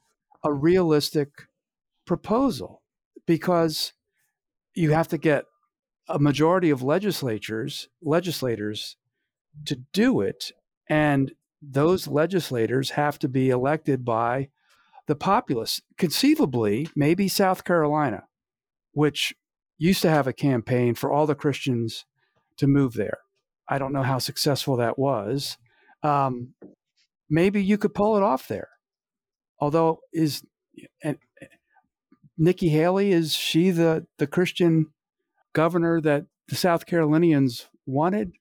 [0.44, 1.48] a realistic
[2.06, 2.82] proposal
[3.26, 3.94] because
[4.74, 5.46] you have to get
[6.08, 8.96] a majority of legislatures legislators
[9.66, 10.52] to do it
[10.88, 14.48] and those legislators have to be elected by
[15.08, 18.24] the populace conceivably maybe south carolina
[18.94, 19.36] which
[19.78, 22.06] used to have a campaign for all the christians
[22.58, 23.20] to move there
[23.70, 25.58] i don't know how successful that was
[26.04, 26.54] um,
[27.30, 28.70] maybe you could pull it off there
[29.60, 30.44] although is
[31.04, 31.18] and
[32.38, 34.88] nikki haley is she the the christian
[35.58, 38.32] governor that the South Carolinians wanted?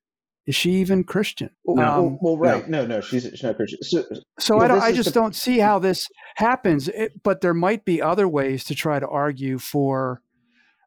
[0.46, 1.50] Is she even Christian?
[1.64, 2.68] Well, um, well, well right.
[2.68, 2.82] No.
[2.82, 3.82] no, no, she's, she's not Christian.
[3.82, 4.04] So,
[4.38, 5.20] so I, don't, I just the...
[5.20, 6.88] don't see how this happens.
[6.88, 10.22] It, but there might be other ways to try to argue for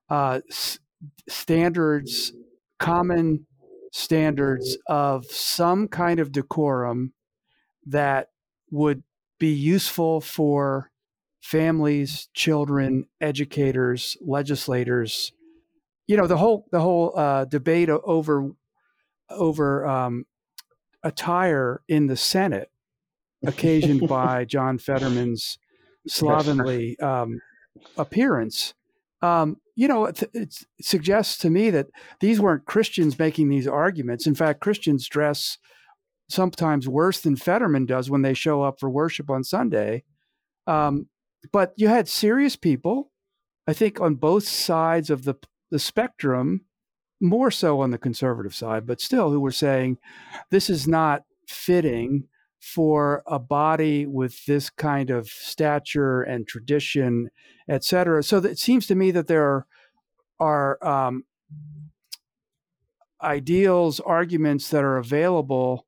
[0.09, 0.79] uh, s-
[1.27, 2.31] standards,
[2.79, 3.45] common
[3.91, 7.13] standards of some kind of decorum
[7.85, 8.29] that
[8.71, 9.03] would
[9.39, 10.91] be useful for
[11.41, 15.31] families, children, educators, legislators,
[16.09, 18.49] you know the whole the whole uh, debate over
[19.29, 20.25] over um,
[21.03, 22.71] attire in the Senate,
[23.45, 25.59] occasioned by John Fetterman's
[26.07, 27.39] slovenly um,
[27.95, 28.73] appearance.
[29.21, 31.87] Um, you know, it, it, suggests to me that
[32.19, 34.25] these weren't Christians making these arguments.
[34.25, 35.57] In fact, Christians dress
[36.29, 40.03] sometimes worse than Fetterman does when they show up for worship on Sunday.
[40.67, 41.07] Um,
[41.51, 43.11] but you had serious people,
[43.67, 45.35] I think, on both sides of the
[45.71, 46.65] the spectrum,
[47.21, 49.97] more so on the conservative side, but still who were saying
[50.49, 52.27] this is not fitting
[52.59, 57.29] for a body with this kind of stature and tradition,
[57.67, 58.21] et cetera.
[58.21, 59.67] So it seems to me that there are,
[60.39, 61.23] are um,
[63.21, 65.85] ideals, arguments that are available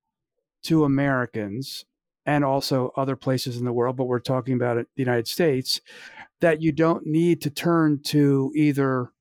[0.63, 1.85] to Americans
[2.25, 5.81] and also other places in the world, but we're talking about it, the United States,
[6.39, 9.11] that you don't need to turn to either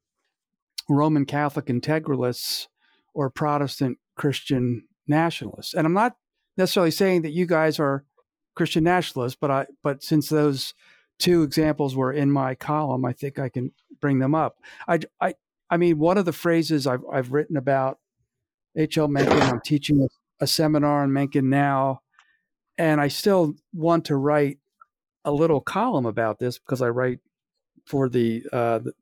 [0.88, 2.66] Roman Catholic integralists
[3.14, 5.74] or Protestant Christian nationalists.
[5.74, 6.16] And I'm not
[6.60, 8.04] necessarily saying that you guys are
[8.54, 10.74] Christian nationalists, but I but since those
[11.18, 14.58] two examples were in my column, I think I can bring them up.
[14.86, 15.34] I I
[15.70, 17.98] I mean, one of the phrases I've I've written about
[18.76, 19.08] H.L.
[19.08, 19.40] Mencken.
[19.40, 22.02] I'm teaching a, a seminar on Mencken now,
[22.78, 24.58] and I still want to write
[25.24, 27.20] a little column about this because I write
[27.84, 28.92] for the uh, the,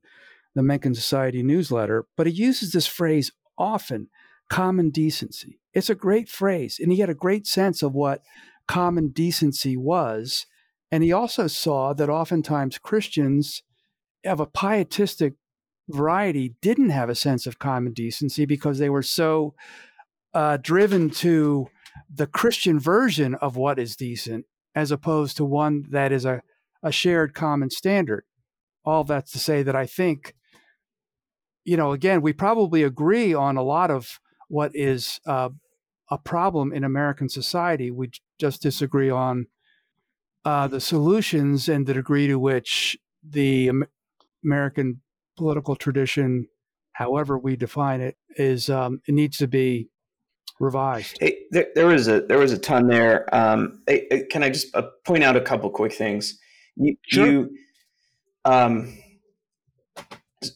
[0.55, 2.07] the Mencken Society newsletter.
[2.17, 4.09] But he uses this phrase often:
[4.49, 8.23] "common decency." It's a great phrase, and he had a great sense of what
[8.67, 10.45] common decency was.
[10.91, 13.63] And he also saw that oftentimes Christians
[14.25, 15.35] of a pietistic
[15.89, 19.55] variety didn't have a sense of common decency because they were so
[20.35, 21.69] uh, driven to
[22.13, 26.43] the Christian version of what is decent as opposed to one that is a,
[26.83, 28.25] a shared common standard.
[28.85, 30.35] All that's to say that I think,
[31.65, 34.19] you know, again, we probably agree on a lot of
[34.49, 35.51] what is uh,
[36.11, 37.91] a problem in American society.
[37.91, 39.47] We just disagree on
[40.45, 43.71] uh, the solutions and the degree to which the
[44.45, 45.01] American
[45.37, 46.49] political tradition,
[46.93, 49.89] however we define it, is um, it needs to be
[50.61, 51.19] revised.
[51.21, 53.33] Hey, there, there, was a there was a ton there.
[53.35, 56.39] Um, hey, can I just uh, point out a couple quick things?
[56.77, 57.27] You, sure.
[57.27, 57.51] You,
[58.45, 58.99] um,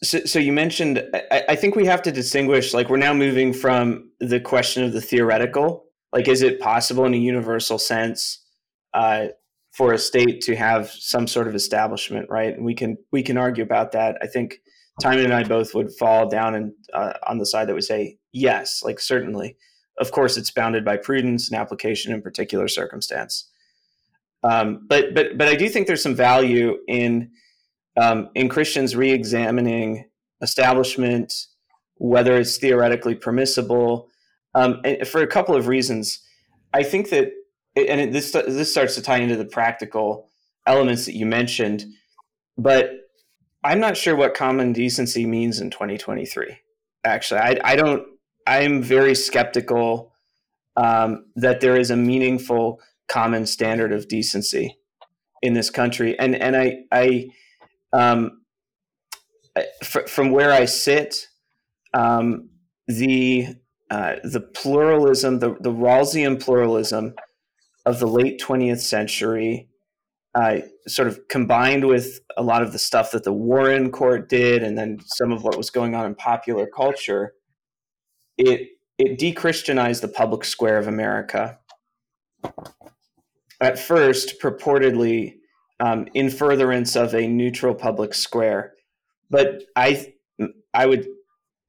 [0.02, 1.02] so, so, you mentioned.
[1.30, 2.72] I, I, think we have to distinguish.
[2.72, 5.86] Like we're now moving from the question of the theoretical.
[6.12, 8.44] Like, is it possible in a universal sense
[8.94, 9.28] uh,
[9.72, 12.26] for a state to have some sort of establishment?
[12.30, 14.18] Right, and we can we can argue about that.
[14.22, 14.60] I think
[15.00, 18.18] Timon and I both would fall down and uh, on the side that would say
[18.32, 19.56] yes, like certainly.
[19.98, 23.50] Of course, it's bounded by prudence and application in particular circumstance.
[24.44, 27.30] Um, but but but I do think there's some value in
[28.00, 30.08] um, in Christians re-examining
[30.40, 31.32] establishment,
[31.96, 34.08] whether it's theoretically permissible,
[34.54, 36.20] um, for a couple of reasons.
[36.72, 37.30] I think that,
[37.76, 40.28] and it, this this starts to tie into the practical
[40.66, 41.84] elements that you mentioned,
[42.58, 42.90] but
[43.64, 46.58] I'm not sure what common decency means in 2023.
[47.04, 48.06] Actually, I, I don't.
[48.46, 50.12] I'm very skeptical
[50.76, 54.78] um, that there is a meaningful common standard of decency
[55.42, 57.30] in this country, and and I I
[57.92, 58.42] um,
[59.82, 61.28] from where I sit,
[61.94, 62.50] um,
[62.86, 63.48] the
[63.90, 67.14] uh, the pluralism, the the Rawlsian pluralism
[67.84, 69.68] of the late 20th century
[70.34, 74.62] uh, sort of combined with a lot of the stuff that the Warren Court did,
[74.62, 77.34] and then some of what was going on in popular culture,
[78.38, 78.68] it
[78.98, 81.58] it dechristianized the public square of America.
[83.60, 85.34] At first, purportedly
[85.82, 88.74] um, in furtherance of a neutral public square,
[89.30, 90.14] but I
[90.72, 91.08] I would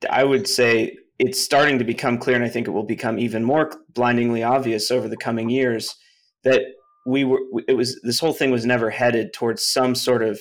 [0.09, 3.43] I would say it's starting to become clear, and I think it will become even
[3.43, 5.95] more blindingly obvious over the coming years
[6.43, 6.61] that
[7.07, 10.39] we were it was this whole thing was never headed towards some sort of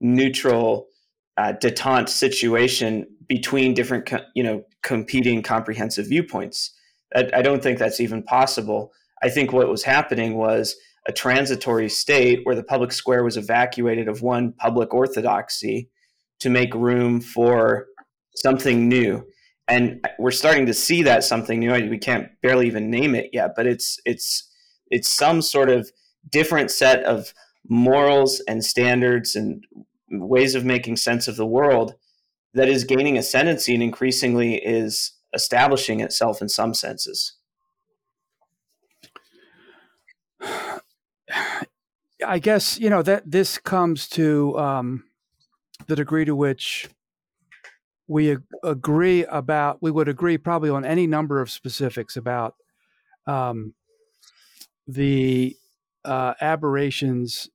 [0.00, 0.86] neutral
[1.36, 6.72] uh, detente situation between different you know competing comprehensive viewpoints.
[7.14, 8.92] I, I don't think that's even possible.
[9.22, 10.74] I think what was happening was
[11.08, 15.88] a transitory state where the public square was evacuated of one public orthodoxy
[16.40, 17.86] to make room for
[18.34, 19.24] something new
[19.68, 23.52] and we're starting to see that something new we can't barely even name it yet
[23.56, 24.48] but it's it's
[24.90, 25.90] it's some sort of
[26.30, 27.32] different set of
[27.68, 29.64] morals and standards and
[30.10, 31.94] ways of making sense of the world
[32.54, 37.36] that is gaining ascendancy and increasingly is establishing itself in some senses.
[42.24, 45.04] I guess you know that this comes to um,
[45.86, 46.88] the degree to which
[48.08, 49.82] we ag- agree about.
[49.82, 52.54] We would agree probably on any number of specifics about
[53.26, 53.74] um,
[54.86, 55.56] the
[56.04, 57.48] uh, aberrations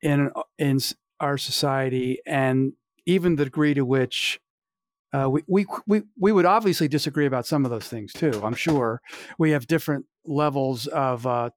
[0.00, 0.78] in in
[1.20, 2.72] our society, and
[3.06, 4.40] even the degree to which
[5.12, 8.40] uh, we, we we we would obviously disagree about some of those things too.
[8.42, 9.00] I'm sure
[9.38, 11.50] we have different levels of uh,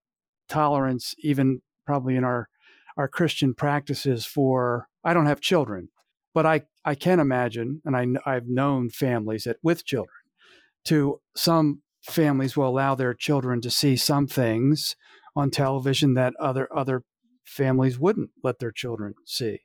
[0.49, 2.49] tolerance, even probably in our
[2.97, 4.25] our Christian practices.
[4.25, 5.89] For I don't have children,
[6.33, 10.15] but I I can imagine, and I I've known families that with children,
[10.85, 14.95] to some families will allow their children to see some things
[15.35, 17.03] on television that other other
[17.43, 19.59] families wouldn't let their children see.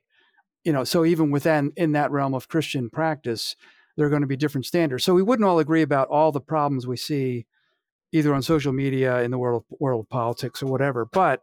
[0.63, 3.55] You know, so even within in that realm of Christian practice,
[3.97, 5.03] there are going to be different standards.
[5.03, 7.45] So we wouldn't all agree about all the problems we see
[8.11, 11.05] either on social media in the world world of politics or whatever.
[11.05, 11.41] But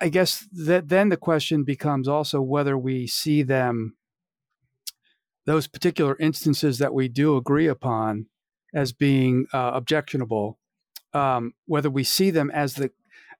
[0.00, 3.96] I guess that then the question becomes also whether we see them
[5.44, 8.26] those particular instances that we do agree upon
[8.74, 10.58] as being uh, objectionable,
[11.14, 12.90] um, whether we see them as the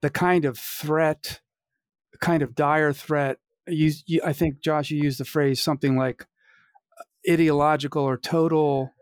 [0.01, 1.41] the kind of threat,
[2.19, 3.37] kind of dire threat.
[3.67, 6.25] You, you, I think, Josh, you used the phrase something like
[6.97, 8.93] uh, ideological or total,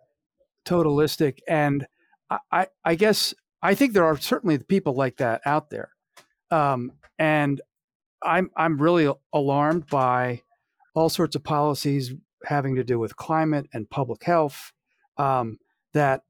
[0.65, 1.39] totalistic.
[1.47, 1.87] And
[2.29, 5.91] I, I, I guess I think there are certainly people like that out there.
[6.51, 7.61] Um, and
[8.23, 10.43] I'm I'm really alarmed by
[10.95, 12.13] all sorts of policies
[12.45, 14.73] having to do with climate and public health
[15.17, 15.59] um,
[15.93, 16.23] that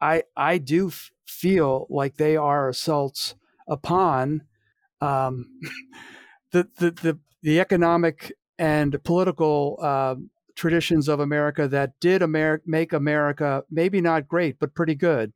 [0.00, 3.34] I I do f- feel like they are assaults
[3.68, 4.42] upon
[5.00, 5.46] um,
[6.52, 10.14] the, the the the economic and political uh,
[10.54, 15.32] traditions of America that did America make America maybe not great but pretty good.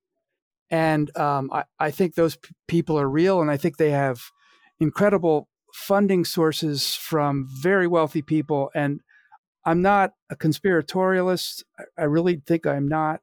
[0.71, 4.21] And um, I, I think those p- people are real, and I think they have
[4.81, 8.71] incredible funding sources from very wealthy people.
[8.75, 9.01] And
[9.65, 11.65] I'm not a conspiratorialist.
[11.99, 13.21] I really think I'm not,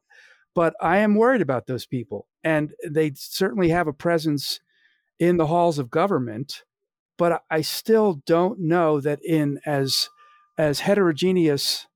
[0.54, 2.28] but I am worried about those people.
[2.42, 4.60] And they certainly have a presence
[5.18, 6.62] in the halls of government.
[7.16, 10.10] But I still don't know that in as
[10.58, 11.86] as heterogeneous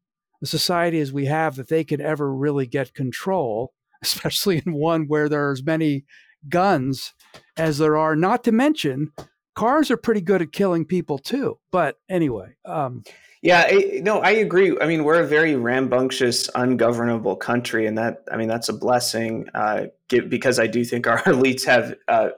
[0.43, 3.73] a society as we have that they could ever really get control,
[4.03, 6.05] especially in one where there are as many
[6.49, 7.15] guns
[7.57, 8.15] as there are.
[8.17, 9.13] Not to mention
[9.59, 11.59] cars are pretty good at killing people too.
[11.73, 13.03] But anyway, um,
[13.43, 13.71] yeah,
[14.03, 14.77] no, I agree.
[14.81, 19.49] I mean, we're a very rambunctious, ungovernable country, and that I mean that's a blessing.
[19.55, 22.31] Uh, because I do think our elites have, uh,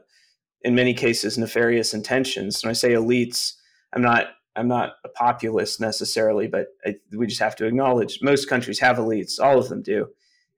[0.62, 2.62] in many cases, nefarious intentions.
[2.62, 3.54] When I say elites,
[3.92, 8.48] I'm not I'm not a populist necessarily, but I, we just have to acknowledge most
[8.48, 9.40] countries have elites.
[9.40, 10.08] All of them do,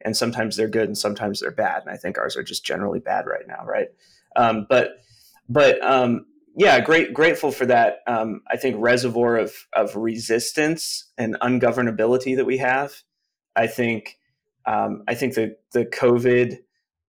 [0.04, 1.82] and sometimes they're good and sometimes they're bad.
[1.82, 3.88] And I think ours are just generally bad right now, right?
[4.36, 5.02] Um, but
[5.48, 6.26] but um,
[6.56, 7.98] yeah, great, grateful for that.
[8.06, 12.94] Um, I think reservoir of of resistance and ungovernability that we have.
[13.56, 14.18] I think
[14.66, 16.58] um, I think the the COVID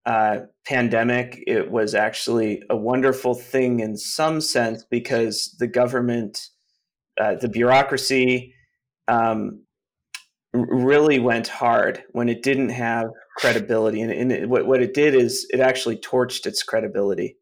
[0.05, 6.49] uh, pandemic it was actually a wonderful thing in some sense because the government,
[7.19, 8.53] uh, the bureaucracy,
[9.07, 9.61] um,
[10.53, 15.15] really went hard when it didn't have credibility, and, and it, what what it did
[15.15, 17.37] is it actually torched its credibility.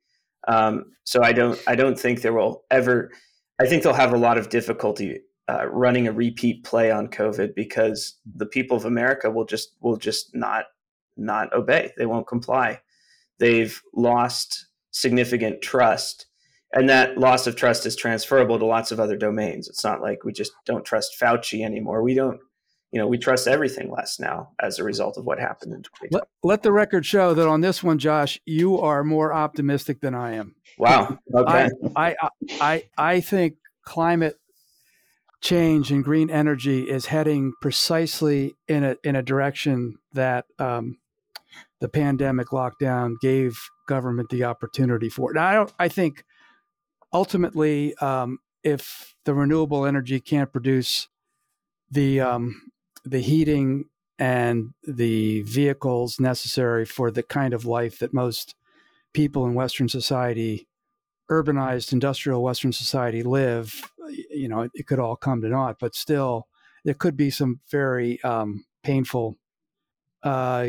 [0.47, 3.11] Um, so I don't I don't think there will ever.
[3.59, 7.53] I think they'll have a lot of difficulty uh, running a repeat play on COVID
[7.55, 10.65] because the people of America will just will just not
[11.17, 11.91] not obey.
[11.97, 12.79] They won't comply.
[13.39, 16.27] They've lost significant trust,
[16.73, 19.67] and that loss of trust is transferable to lots of other domains.
[19.67, 22.03] It's not like we just don't trust Fauci anymore.
[22.03, 22.39] We don't
[22.91, 26.09] you know, we trust everything less now as a result of what happened in 2020.
[26.11, 30.13] Let, let the record show that on this one, Josh, you are more optimistic than
[30.13, 30.55] I am.
[30.77, 31.17] Wow.
[31.33, 31.69] Okay.
[31.95, 32.29] I, I,
[32.59, 34.37] I, I think climate
[35.41, 40.97] change and green energy is heading precisely in a in a direction that um,
[41.79, 45.33] the pandemic lockdown gave government the opportunity for.
[45.33, 45.73] Now, I don't.
[45.79, 46.25] I think
[47.11, 51.07] ultimately, um, if the renewable energy can't produce
[51.89, 52.70] the um,
[53.03, 53.85] the heating
[54.19, 58.55] and the vehicles necessary for the kind of life that most
[59.13, 60.67] people in Western society,
[61.29, 63.81] urbanized industrial Western society, live,
[64.29, 65.77] you know, it, it could all come to naught.
[65.79, 66.47] But still,
[66.83, 69.37] there could be some very um, painful
[70.23, 70.67] uh,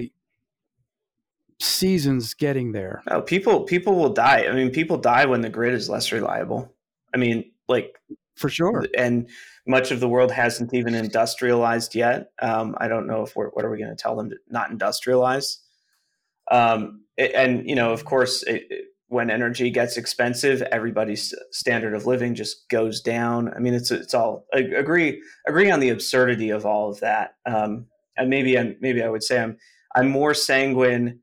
[1.61, 3.03] seasons getting there.
[3.09, 4.47] Oh, people people will die.
[4.49, 6.72] I mean, people die when the grid is less reliable.
[7.14, 7.99] I mean, like
[8.37, 8.87] for sure.
[8.97, 9.28] And
[9.66, 12.33] much of the world hasn't even industrialized yet.
[12.41, 14.70] Um, I don't know if we're, what are we going to tell them to not
[14.70, 15.59] industrialize?
[16.51, 22.07] Um, and you know, of course, it, it, when energy gets expensive, everybody's standard of
[22.07, 23.53] living just goes down.
[23.55, 27.35] I mean, it's it's all agree agree on the absurdity of all of that.
[27.45, 29.59] Um, and maybe I'm maybe I would say I'm
[29.95, 31.20] I'm more sanguine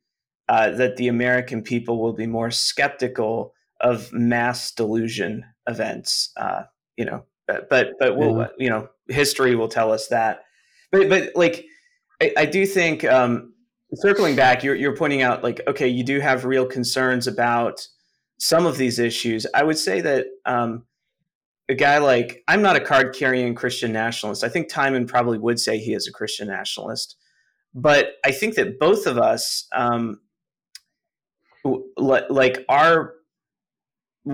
[0.47, 6.31] uh, that the American people will be more skeptical of mass delusion events.
[6.37, 6.63] Uh,
[6.99, 8.47] you know, but but, but we'll, yeah.
[8.57, 10.43] you know, history will tell us that.
[10.91, 11.65] But but like,
[12.21, 13.53] I, I do think um,
[13.93, 17.87] circling back, you're you're pointing out like, okay, you do have real concerns about
[18.37, 19.47] some of these issues.
[19.55, 20.27] I would say that.
[20.45, 20.83] Um,
[21.69, 24.43] a guy like I'm not a card carrying Christian nationalist.
[24.43, 27.15] I think Timon probably would say he is a Christian nationalist,
[27.75, 30.19] but I think that both of us, um,
[31.95, 33.13] like our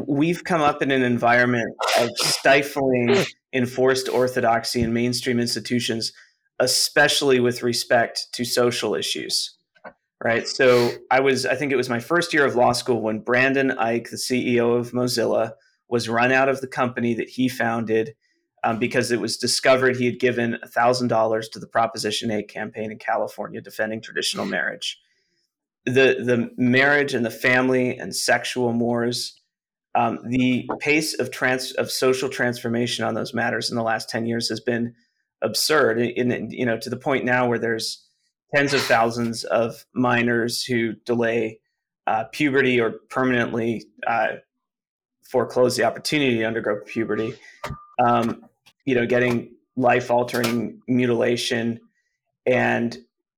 [0.07, 3.15] we've come up in an environment of stifling
[3.53, 6.11] enforced orthodoxy in mainstream institutions,
[6.59, 9.55] especially with respect to social issues.
[10.23, 10.47] Right.
[10.47, 13.69] So I was, I think it was my first year of law school when Brendan
[13.71, 15.51] Eich, the CEO of Mozilla,
[15.87, 18.15] was run out of the company that he founded
[18.63, 22.97] um, because it was discovered he had given $1,000 to the Proposition 8 campaign in
[22.97, 24.99] California defending traditional marriage.
[25.85, 29.39] The, the marriage and the family and sexual mores
[29.95, 34.25] um, the pace of trans of social transformation on those matters in the last 10
[34.25, 34.93] years has been
[35.41, 38.05] absurd in, in, you know to the point now where there's
[38.53, 41.59] tens of thousands of minors who delay
[42.07, 44.35] uh, puberty or permanently uh,
[45.23, 47.33] foreclose the opportunity to undergo puberty.
[47.99, 48.45] Um,
[48.85, 51.79] you know, getting life altering mutilation,
[52.45, 52.97] and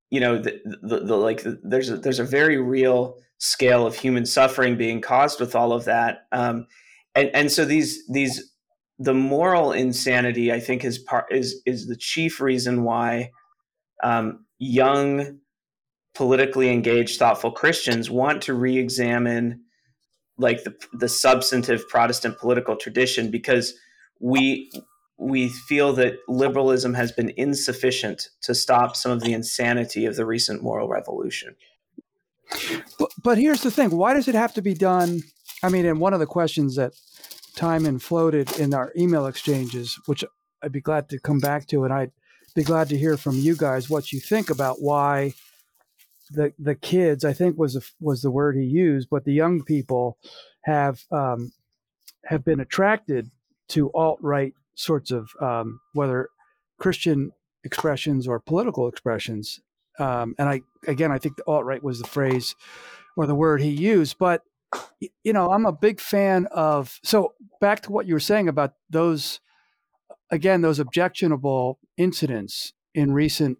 [0.09, 3.95] you know, the, the, the like the, there's a, there's a very real scale of
[3.95, 6.27] human suffering being caused with all of that.
[6.31, 6.67] Um,
[7.15, 8.53] and and so these these
[8.99, 13.31] the moral insanity I think is part is is the chief reason why
[14.03, 15.39] um, young
[16.15, 19.61] politically engaged thoughtful Christians want to re-examine
[20.37, 23.73] like the the substantive Protestant political tradition because
[24.19, 24.71] we
[25.19, 30.25] we feel that liberalism has been insufficient to stop some of the insanity of the
[30.25, 31.55] recent moral revolution.
[32.97, 35.21] But, but here's the thing: why does it have to be done?
[35.63, 36.93] I mean, and one of the questions that
[37.55, 40.23] Timon floated in our email exchanges, which
[40.61, 42.11] I'd be glad to come back to, and I'd
[42.55, 45.33] be glad to hear from you guys what you think about why
[46.31, 49.63] the the kids, I think was a, was the word he used, but the young
[49.63, 50.17] people
[50.63, 51.51] have um,
[52.25, 53.31] have been attracted
[53.69, 56.29] to alt right sorts of um, whether
[56.77, 57.31] Christian
[57.63, 59.59] expressions or political expressions.
[59.99, 62.55] Um, and I again, I think the alt right was the phrase
[63.15, 64.43] or the word he used, but
[65.23, 66.99] you know, I'm a big fan of.
[67.03, 69.39] So back to what you were saying about those,
[70.29, 73.57] again, those objectionable incidents in recent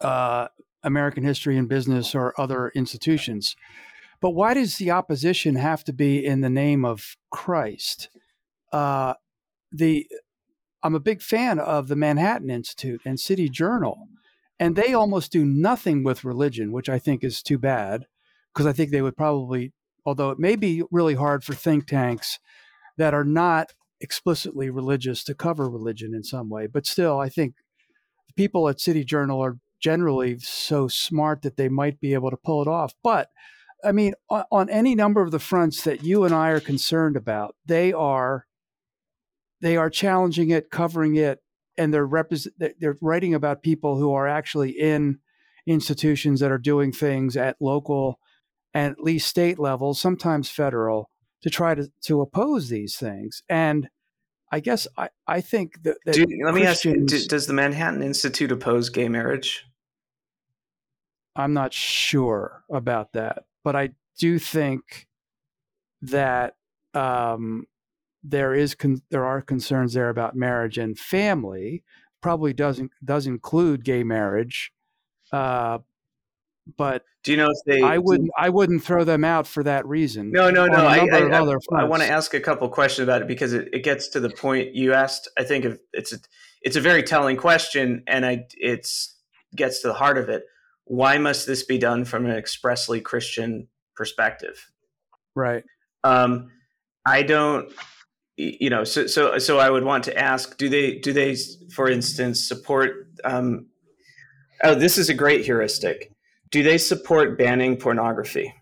[0.00, 0.48] uh,
[0.82, 3.56] American history and business or other institutions.
[4.20, 8.08] But why does the opposition have to be in the name of Christ?
[8.72, 9.14] Uh,
[9.70, 10.06] the
[10.82, 14.08] I'm a big fan of the Manhattan Institute and City Journal,
[14.62, 18.06] and they almost do nothing with religion, which I think is too bad
[18.54, 19.72] because I think they would probably,
[20.06, 22.38] although it may be really hard for think tanks
[22.96, 27.56] that are not explicitly religious to cover religion in some way, but still, I think
[28.28, 32.36] the people at City Journal are generally so smart that they might be able to
[32.36, 32.94] pull it off.
[33.02, 33.30] But
[33.84, 37.16] I mean, on, on any number of the fronts that you and I are concerned
[37.16, 38.46] about, they are
[39.60, 41.40] they are challenging it, covering it,
[41.78, 45.18] and they're represent they're writing about people who are actually in
[45.66, 48.18] institutions that are doing things at local
[48.74, 51.10] and at least state level, sometimes federal,
[51.42, 53.42] to try to, to oppose these things.
[53.48, 53.88] And
[54.50, 57.52] I guess I, I think that, that do, let me ask you: do, Does the
[57.52, 59.64] Manhattan Institute oppose gay marriage?
[61.34, 65.08] I'm not sure about that, but I do think
[66.02, 66.54] that
[66.92, 67.66] um,
[68.22, 71.82] there is con- there are concerns there about marriage and family.
[72.20, 74.72] Probably doesn't does include gay marriage,
[75.32, 75.78] uh,
[76.76, 77.82] but do you know if they?
[77.82, 78.30] I wouldn't.
[78.36, 80.30] I wouldn't throw them out for that reason.
[80.32, 80.86] No, no, no.
[80.86, 83.84] I, I, I, I want to ask a couple questions about it because it, it
[83.84, 85.28] gets to the point you asked.
[85.38, 86.18] I think it's a
[86.62, 89.16] it's a very telling question, and I it's
[89.54, 90.44] gets to the heart of it.
[90.84, 94.70] Why must this be done from an expressly Christian perspective?
[95.34, 95.64] Right.
[96.04, 96.50] Um,
[97.06, 97.72] I don't.
[98.36, 101.36] You know, so so so I would want to ask: Do they do they,
[101.74, 103.08] for instance, support?
[103.24, 103.66] Um,
[104.64, 106.12] oh, this is a great heuristic
[106.52, 108.54] do they support banning pornography?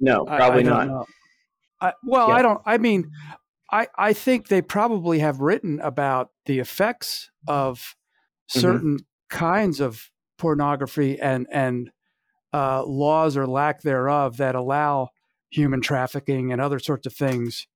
[0.00, 1.06] No, probably I, I not.
[1.80, 2.34] I, well, yeah.
[2.34, 2.60] I don't.
[2.64, 3.10] I mean,
[3.70, 8.60] I I think they probably have written about the effects of mm-hmm.
[8.60, 9.36] certain mm-hmm.
[9.36, 11.90] kinds of pornography and and
[12.52, 15.08] uh, laws or lack thereof that allow
[15.50, 17.66] human trafficking and other sorts of things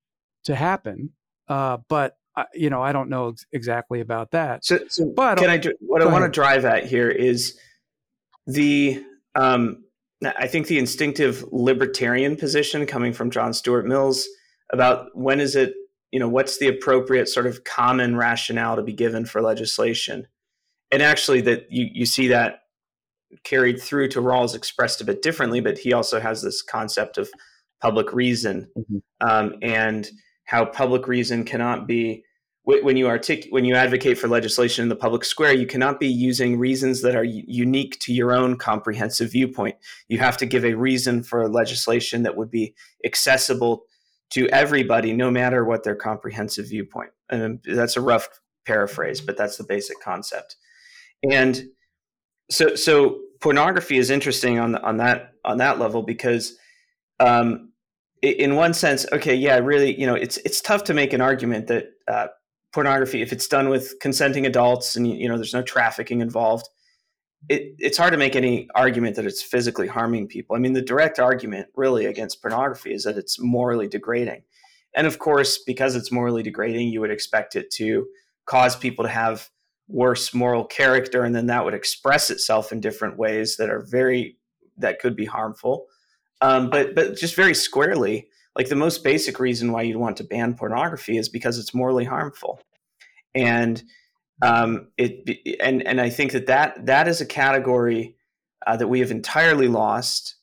[0.45, 1.11] to happen.
[1.49, 2.17] Uh, but
[2.55, 4.65] you know, I don't know ex- exactly about that.
[4.65, 5.63] So, so but can I?
[5.81, 7.59] What I want to drive at here is
[8.47, 9.03] the.
[9.35, 9.85] Um,
[10.25, 14.29] I think the instinctive libertarian position coming from John Stuart Mills
[14.73, 15.75] about when is it,
[16.13, 20.29] you know, what's the appropriate sort of common rationale to be given for legislation,
[20.91, 22.61] and actually that you you see that
[23.45, 27.31] carried through to Rawls expressed a bit differently, but he also has this concept of
[27.83, 29.29] public reason mm-hmm.
[29.29, 30.09] um, and
[30.45, 32.25] how public reason cannot be
[32.65, 36.07] when you artic- when you advocate for legislation in the public square, you cannot be
[36.07, 39.75] using reasons that are unique to your own comprehensive viewpoint.
[40.07, 42.75] You have to give a reason for legislation that would be
[43.05, 43.83] accessible
[44.31, 47.11] to everybody, no matter what their comprehensive viewpoint.
[47.31, 48.29] And that's a rough
[48.65, 50.55] paraphrase, but that's the basic concept.
[51.29, 51.65] And
[52.49, 56.57] so, so pornography is interesting on the, on that on that level because
[57.19, 57.72] um,
[58.23, 61.67] in one sense, okay, yeah, really, you know, it's it's tough to make an argument
[61.67, 62.29] that uh,
[62.73, 66.69] pornography, if it's done with consenting adults and you know there's no trafficking involved,
[67.49, 70.55] it, it's hard to make any argument that it's physically harming people.
[70.55, 74.43] I mean, the direct argument really against pornography is that it's morally degrading,
[74.95, 78.07] and of course, because it's morally degrading, you would expect it to
[78.47, 79.51] cause people to have
[79.89, 84.37] worse moral character, and then that would express itself in different ways that are very
[84.79, 85.87] that could be harmful.
[86.43, 90.25] Um, but but just very squarely, like the most basic reason why you'd want to
[90.25, 92.61] ban pornography is because it's morally harmful,
[93.35, 93.83] and
[94.43, 98.17] um, it and and I think that that that is a category
[98.67, 100.35] uh, that we have entirely lost,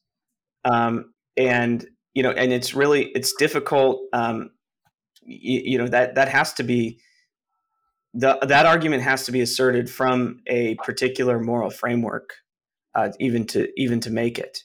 [0.63, 4.01] um, and you know, and it's really it's difficult.
[4.13, 4.51] Um,
[5.21, 7.01] you, you know that that has to be
[8.13, 12.35] the, that argument has to be asserted from a particular moral framework,
[12.95, 14.63] uh, even to even to make it.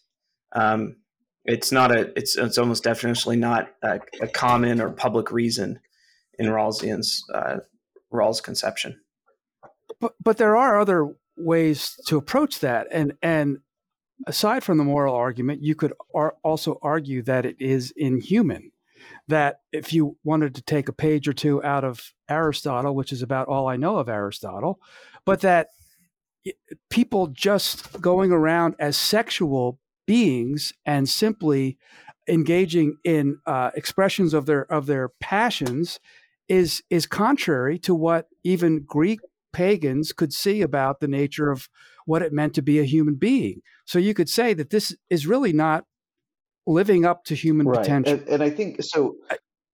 [0.52, 0.96] Um,
[1.44, 5.78] it's not a it's it's almost definitionally not a, a common or public reason
[6.38, 7.58] in Rawlsian's uh,
[8.12, 9.00] Rawls conception.
[10.00, 13.58] But but there are other ways to approach that, and and
[14.26, 18.70] aside from the moral argument, you could ar- also argue that it is inhuman
[19.28, 23.22] that if you wanted to take a page or two out of Aristotle, which is
[23.22, 24.80] about all I know of Aristotle,
[25.26, 25.68] but that
[26.90, 31.78] people just going around as sexual beings and simply
[32.28, 36.00] engaging in uh, expressions of their of their passions
[36.48, 39.20] is is contrary to what even Greek
[39.52, 41.68] pagans could see about the nature of
[42.06, 43.60] what it meant to be a human being.
[43.86, 45.84] So you could say that this is really not
[46.66, 47.80] living up to human right.
[47.80, 48.14] potential.
[48.14, 49.16] And, and, I think so.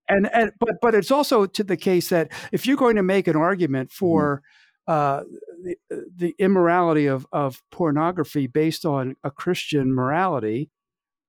[0.09, 3.27] And and but but it's also to the case that if you're going to make
[3.29, 3.99] an argument mm-hmm.
[3.99, 4.47] for mm-hmm.
[4.87, 5.23] Uh,
[5.63, 5.77] the,
[6.15, 10.71] the immorality of of pornography based on a Christian morality,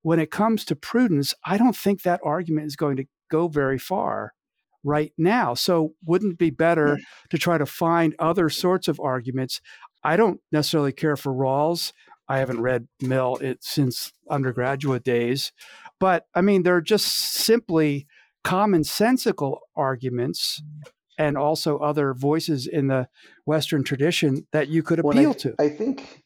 [0.02, 3.78] when it comes to prudence, I don't think that argument is going to go very
[3.78, 4.34] far
[4.84, 5.54] right now.
[5.54, 6.97] So wouldn't it be better
[7.30, 9.62] to try to find other sorts of arguments?
[10.04, 11.93] I don't necessarily care for Rawls
[12.32, 15.52] I haven't read Mill it, since undergraduate days.
[15.99, 18.08] But I mean, they're just simply
[18.45, 20.64] commonsensical arguments
[21.22, 23.07] and also other voices in the
[23.45, 25.55] Western tradition that you could appeal well, I, to.
[25.59, 26.24] I think,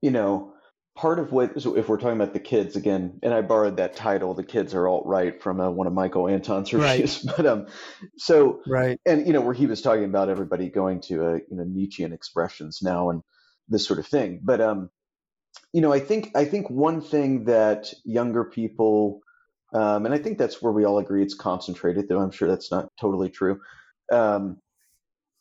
[0.00, 0.52] you know,
[0.94, 3.96] part of what, so if we're talking about the kids again, and I borrowed that
[3.96, 7.34] title, "The Kids Are Alt Right" from uh, one of Michael Anton's reviews, right.
[7.36, 7.66] but um,
[8.16, 11.56] so right, and you know, where he was talking about everybody going to uh, you
[11.56, 13.22] know Nietzschean expressions now and
[13.68, 14.88] this sort of thing, but um,
[15.72, 19.20] you know, I think I think one thing that younger people,
[19.74, 22.70] um, and I think that's where we all agree it's concentrated, though I'm sure that's
[22.70, 23.58] not totally true.
[24.12, 24.58] Um,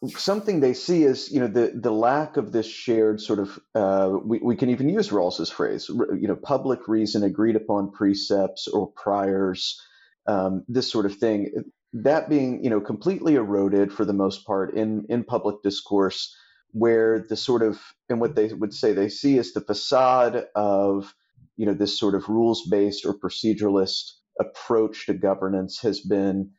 [0.07, 4.17] something they see is, you know, the the lack of this shared sort of, uh,
[4.23, 8.91] we we can even use Rawls's phrase, you know, public reason, agreed upon precepts or
[8.91, 9.79] priors,
[10.27, 11.51] um, this sort of thing.
[11.93, 16.35] That being, you know, completely eroded for the most part in in public discourse
[16.71, 21.13] where the sort of and what they would say they see is the facade of
[21.57, 26.51] you know this sort of rules based or proceduralist approach to governance has been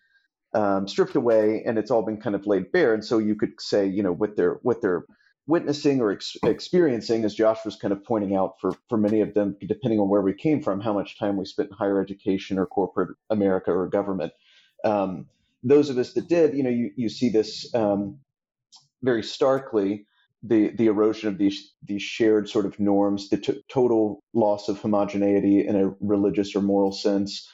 [0.54, 2.94] um, stripped away and it's all been kind of laid bare.
[2.94, 5.04] And so you could say you know what they're what they're
[5.46, 9.34] witnessing or ex- experiencing as josh was kind of pointing out for for many of
[9.34, 12.58] them depending on where we came from how much time we spent in higher education
[12.58, 14.32] or corporate america or government.
[14.84, 15.26] Um,
[15.64, 18.18] those of us that did you know you, you see this um,
[19.02, 20.06] very starkly
[20.42, 24.80] the the erosion of these these shared sort of norms, the t- total loss of
[24.80, 27.48] homogeneity in a religious or moral sense,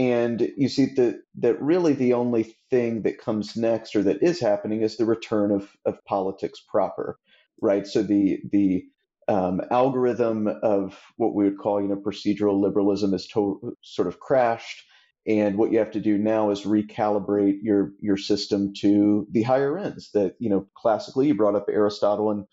[0.00, 4.40] and you see that that really the only thing that comes next or that is
[4.40, 7.18] happening is the return of of politics proper,
[7.62, 7.86] right?
[7.86, 8.84] So the the
[9.28, 14.20] um, algorithm of what we would call you know procedural liberalism is to- sort of
[14.20, 14.84] crashed
[15.26, 19.78] and what you have to do now is recalibrate your your system to the higher
[19.78, 22.46] ends that you know classically you brought up aristotle and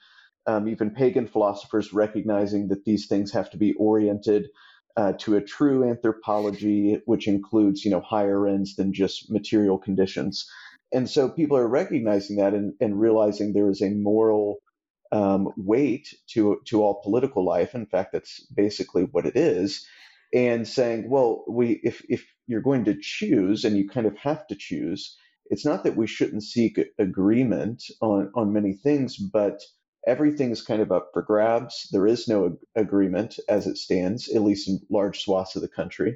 [0.48, 4.48] um, even pagan philosophers recognizing that these things have to be oriented
[4.98, 10.50] uh, to a true anthropology which includes you know higher ends than just material conditions.
[10.94, 14.58] And so people are recognizing that and, and realizing there is a moral
[15.12, 17.76] um, weight to to all political life.
[17.76, 19.88] In fact that's basically what it is.
[20.34, 24.48] And saying, well, we if if you're going to choose and you kind of have
[24.48, 25.18] to choose,
[25.48, 29.62] it's not that we shouldn't seek agreement on on many things, but
[30.08, 31.88] everything's kind of up for grabs.
[31.92, 36.16] There is no agreement as it stands, at least in large swaths of the country.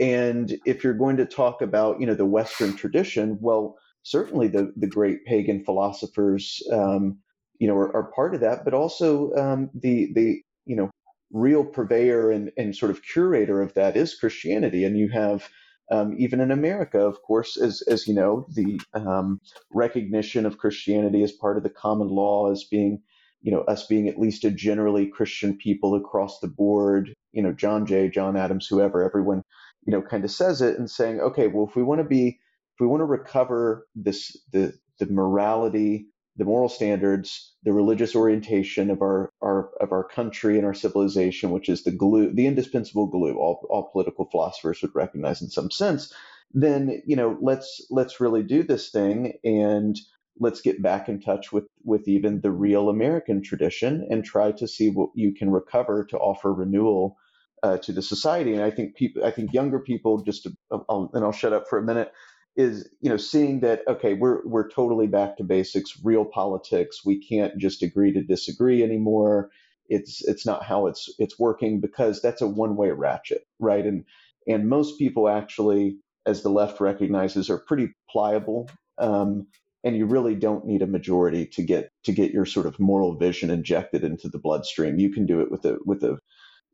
[0.00, 4.72] And if you're going to talk about, you know, the Western tradition, well, certainly the
[4.76, 7.18] the great pagan philosophers, um,
[7.58, 10.90] you know, are, are, part of that, but also um, the the you know
[11.32, 14.84] real purveyor and, and sort of curator of that is Christianity.
[14.84, 15.48] And you have
[15.90, 19.40] um, even in America, of course, as as you know, the um,
[19.72, 23.02] recognition of Christianity as part of the common law as being,
[23.42, 27.12] you know, us being at least a generally Christian people across the board.
[27.32, 29.42] You know, John Jay, John Adams, whoever, everyone,
[29.86, 32.28] you know, kind of says it and saying, okay, well, if we want to be,
[32.28, 36.06] if we want to recover this the the morality
[36.36, 41.50] the moral standards, the religious orientation of our, our of our country and our civilization,
[41.50, 45.70] which is the glue, the indispensable glue, all, all political philosophers would recognize in some
[45.70, 46.12] sense,
[46.52, 49.98] then you know let's let's really do this thing and
[50.38, 54.68] let's get back in touch with with even the real American tradition and try to
[54.68, 57.16] see what you can recover to offer renewal
[57.62, 58.52] uh, to the society.
[58.52, 61.68] And I think people, I think younger people, just to, I'll, and I'll shut up
[61.68, 62.12] for a minute
[62.56, 67.04] is you know seeing that okay we're we're totally back to basics real politics.
[67.04, 69.50] We can't just agree to disagree anymore.
[69.88, 73.84] It's it's not how it's it's working because that's a one way ratchet right?
[73.84, 74.04] And
[74.46, 78.68] and most people actually as the left recognizes are pretty pliable
[78.98, 79.46] um,
[79.86, 83.14] and you really don't need a majority to get to get your sort of moral
[83.16, 86.18] vision injected into the bloodstream you can do it with a with a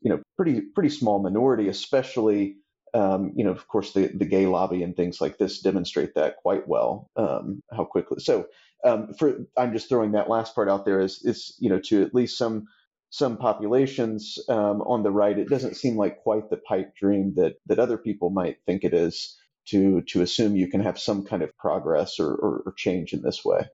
[0.01, 2.57] you know pretty pretty small minority especially
[2.95, 6.37] um, you know, of course, the, the gay lobby and things like this demonstrate that
[6.37, 7.09] quite well.
[7.15, 8.19] Um, how quickly?
[8.19, 8.45] So,
[8.85, 12.03] um, for I'm just throwing that last part out there is is you know to
[12.03, 12.67] at least some
[13.09, 17.55] some populations um, on the right, it doesn't seem like quite the pipe dream that
[17.65, 19.37] that other people might think it is
[19.67, 23.21] to to assume you can have some kind of progress or, or, or change in
[23.21, 23.65] this way.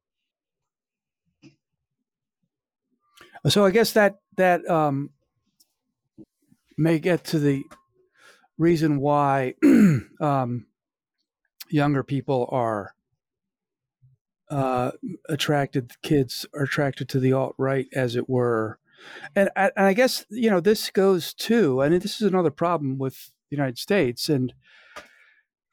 [3.47, 5.11] So I guess that that um,
[6.77, 7.63] may get to the
[8.57, 9.55] reason why
[10.21, 10.65] um,
[11.69, 12.93] younger people are
[14.49, 14.91] uh,
[15.27, 18.79] attracted, kids are attracted to the alt right, as it were.
[19.35, 23.31] And, and I guess, you know, this goes to, and this is another problem with
[23.49, 24.53] the United States and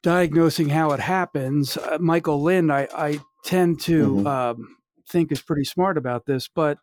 [0.03, 1.77] diagnosing how it happens.
[1.77, 4.27] Uh, Michael Lind, I, I tend to mm-hmm.
[4.27, 4.77] um,
[5.07, 6.77] think is pretty smart about this, but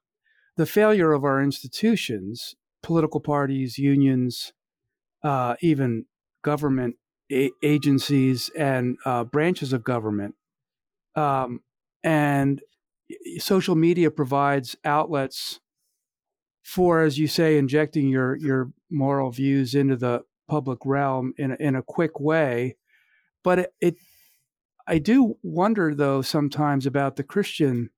[0.56, 4.52] the failure of our institutions, political parties, unions,
[5.22, 6.06] uh, even
[6.42, 6.96] government
[7.32, 10.34] a- agencies and uh, branches of government.
[11.16, 11.60] Um,
[12.02, 12.60] and
[13.38, 15.60] social media provides outlets
[16.62, 21.56] for, as you say, injecting your your moral views into the public realm in a,
[21.60, 22.76] in a quick way.
[23.44, 23.96] But it, it,
[24.88, 27.90] I do wonder though sometimes about the Christian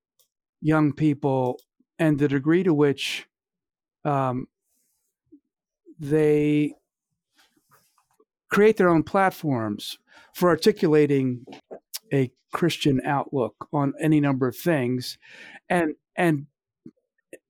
[0.60, 1.58] young people
[1.98, 3.26] and the degree to which
[4.04, 4.48] um,
[5.98, 6.74] they
[8.50, 9.98] create their own platforms
[10.34, 11.46] for articulating
[12.12, 15.18] a Christian outlook on any number of things,
[15.68, 16.46] and and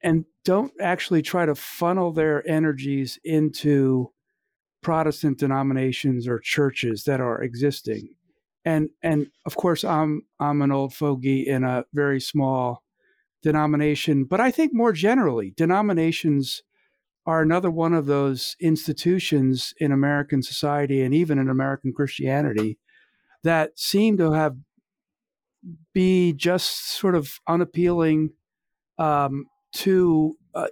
[0.02, 4.12] and don't actually try to funnel their energies into
[4.86, 8.08] Protestant denominations or churches that are existing.
[8.64, 12.84] And and of course I'm I'm an old fogey in a very small
[13.42, 16.62] denomination, but I think more generally, denominations
[17.26, 22.78] are another one of those institutions in American society and even in American Christianity
[23.42, 24.54] that seem to have
[25.94, 28.30] be just sort of unappealing
[29.00, 30.68] um, to uh,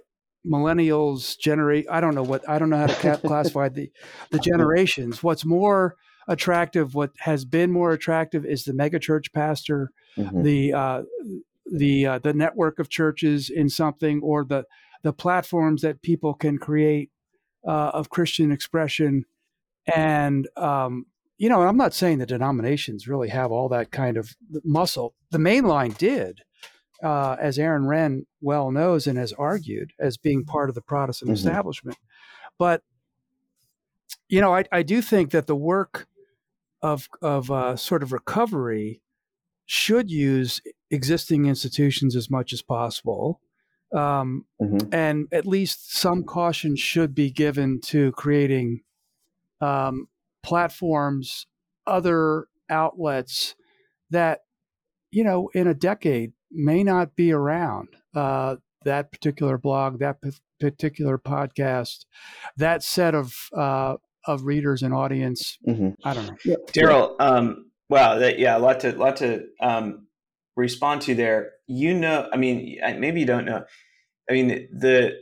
[0.47, 3.91] millennials generate i don't know what i don't know how to classify the
[4.31, 5.95] the generations what's more
[6.27, 10.43] attractive what has been more attractive is the megachurch pastor mm-hmm.
[10.43, 11.01] the uh,
[11.71, 14.63] the uh, the network of churches in something or the
[15.03, 17.11] the platforms that people can create
[17.65, 19.25] uh, of Christian expression.
[19.93, 21.05] And, um,
[21.37, 25.13] you know, I'm not saying the denominations really have all that kind of muscle.
[25.31, 26.41] The main line did,
[27.03, 31.29] uh, as Aaron Renn well knows and has argued, as being part of the Protestant
[31.29, 31.47] mm-hmm.
[31.47, 31.97] establishment.
[32.57, 32.83] But,
[34.29, 36.07] you know, I, I do think that the work
[36.81, 39.01] of, of uh, sort of recovery
[39.65, 43.41] should use existing institutions as much as possible
[43.95, 44.93] um, mm-hmm.
[44.93, 48.81] And at least some caution should be given to creating
[49.61, 50.09] um,
[50.43, 51.47] platforms,
[51.87, 53.55] other outlets
[54.09, 54.41] that,
[55.11, 57.89] you know, in a decade may not be around.
[58.15, 62.05] Uh, that particular blog, that p- particular podcast,
[62.55, 63.95] that set of uh,
[64.25, 65.57] of readers and audience.
[65.67, 65.89] Mm-hmm.
[66.03, 66.37] I don't know.
[66.45, 66.55] Yeah.
[66.71, 70.07] Darryl, um, wow, that, yeah, a lot to lot to um,
[70.55, 71.51] respond to there.
[71.67, 73.65] You know, I mean, maybe you don't know.
[74.29, 75.19] I mean, the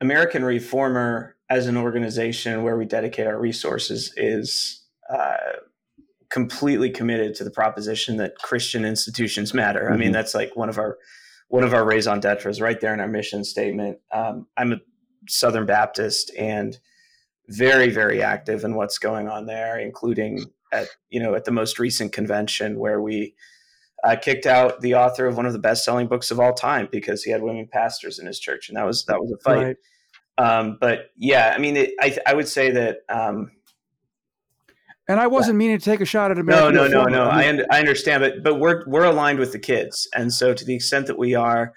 [0.00, 5.36] American Reformer as an organization where we dedicate our resources is uh,
[6.30, 9.82] completely committed to the proposition that Christian institutions matter.
[9.82, 9.92] Mm-hmm.
[9.92, 10.12] I mean, mm-hmm.
[10.14, 10.96] that's like one of our
[11.48, 13.98] one of our raison d'etres right there in our mission statement.
[14.12, 14.76] Um, I'm a
[15.28, 16.78] Southern Baptist and
[17.48, 21.78] very very active in what's going on there, including at you know at the most
[21.78, 23.34] recent convention where we
[24.04, 27.22] uh, kicked out the author of one of the best-selling books of all time because
[27.22, 29.64] he had women pastors in his church, and that was that was a fight.
[29.66, 29.76] Right.
[30.38, 32.98] Um, but yeah, I mean, it, I I would say that.
[33.08, 33.50] Um,
[35.10, 36.70] And I wasn't meaning to take a shot at America.
[36.72, 37.24] no, no, no, no.
[37.24, 40.32] I I, mean, un- I understand, but but we're we're aligned with the kids, and
[40.32, 41.72] so to the extent that we are,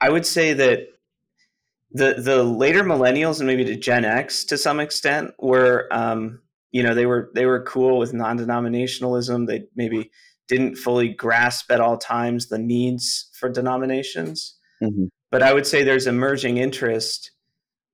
[0.00, 0.80] I would say that
[1.92, 6.82] the the later millennials and maybe the Gen X to some extent were, um, you
[6.82, 9.46] know, they were they were cool with non-denominationalism.
[9.46, 10.10] They maybe
[10.48, 15.08] didn't fully grasp at all times the needs for denominations, Mhm.
[15.30, 17.30] but I would say there's emerging interest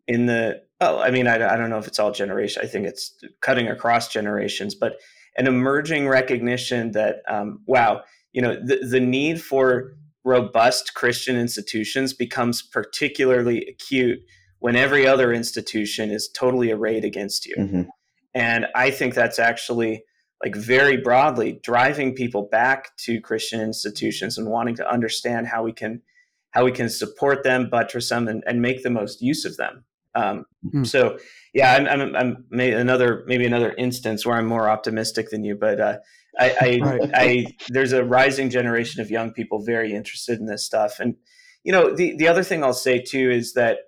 [0.09, 0.61] in the.
[0.83, 2.61] Oh, I mean, I, I don't know if it's all generation.
[2.65, 4.97] I think it's cutting across generations, but
[5.39, 8.03] an emerging recognition that um, wow,
[8.33, 14.19] you know, the the need for robust Christian institutions becomes particularly acute
[14.59, 17.57] when every other institution is totally arrayed against you.
[17.57, 17.89] Mhm.
[18.35, 20.05] And I think that's actually
[20.43, 25.73] like very broadly driving people back to Christian institutions and wanting to understand how we
[25.73, 26.03] can
[26.51, 29.85] how we can support them, buttress them, and, and make the most use of them.
[30.15, 30.85] Um, Hmm.
[30.85, 31.19] So,
[31.53, 35.57] yeah, I'm, I'm, I'm may, another maybe another instance where I'm more optimistic than you,
[35.57, 35.99] but uh,
[36.39, 37.11] I, I, Right.
[37.15, 41.17] I there's a rising generation of young people very interested in this stuff, and
[41.65, 43.79] you know the the other thing I'll say too is that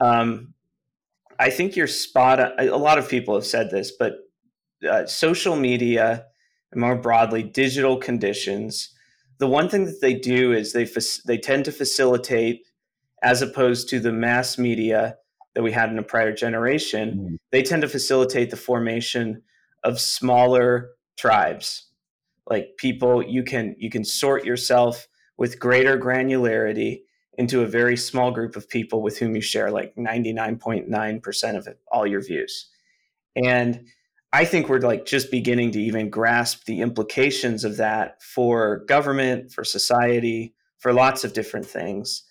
[0.00, 0.54] um,
[1.38, 2.52] I think you're spot on.
[2.58, 4.14] A lot of people have said this, but
[4.88, 6.26] uh, social media
[6.72, 8.92] and more broadly digital conditions
[9.38, 10.88] the one thing that they do is they
[11.26, 12.62] they tend to facilitate
[13.22, 15.16] as opposed to the mass media
[15.56, 17.36] that we had in a prior generation Mhm.
[17.50, 19.42] they tend to facilitate the formation
[19.82, 21.86] of smaller tribes
[22.48, 27.00] like people you can you can sort yourself with greater granularity
[27.38, 31.78] into a very small group of people with whom you share like 99.9% of it,
[31.90, 32.68] all your views
[33.34, 33.86] and
[34.32, 39.52] I think we're like just beginning to even grasp the implications of that for government,
[39.52, 42.22] for society, for lots of different things.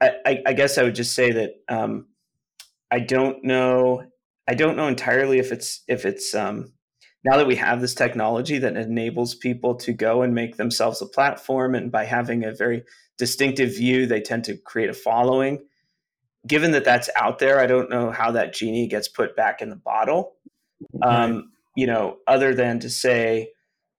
[0.00, 2.06] I, I, I guess I would just say that um,
[2.92, 4.04] I don't know.
[4.48, 6.74] I don't know entirely if it's if it's um,
[7.24, 11.06] now that we have this technology that enables people to go and make themselves a
[11.06, 12.84] platform, and by having a very
[13.18, 15.64] distinctive view, they tend to create a following.
[16.46, 19.70] Given that that's out there, I don't know how that genie gets put back in
[19.70, 20.34] the bottle
[21.02, 23.50] um, you know, other than to say,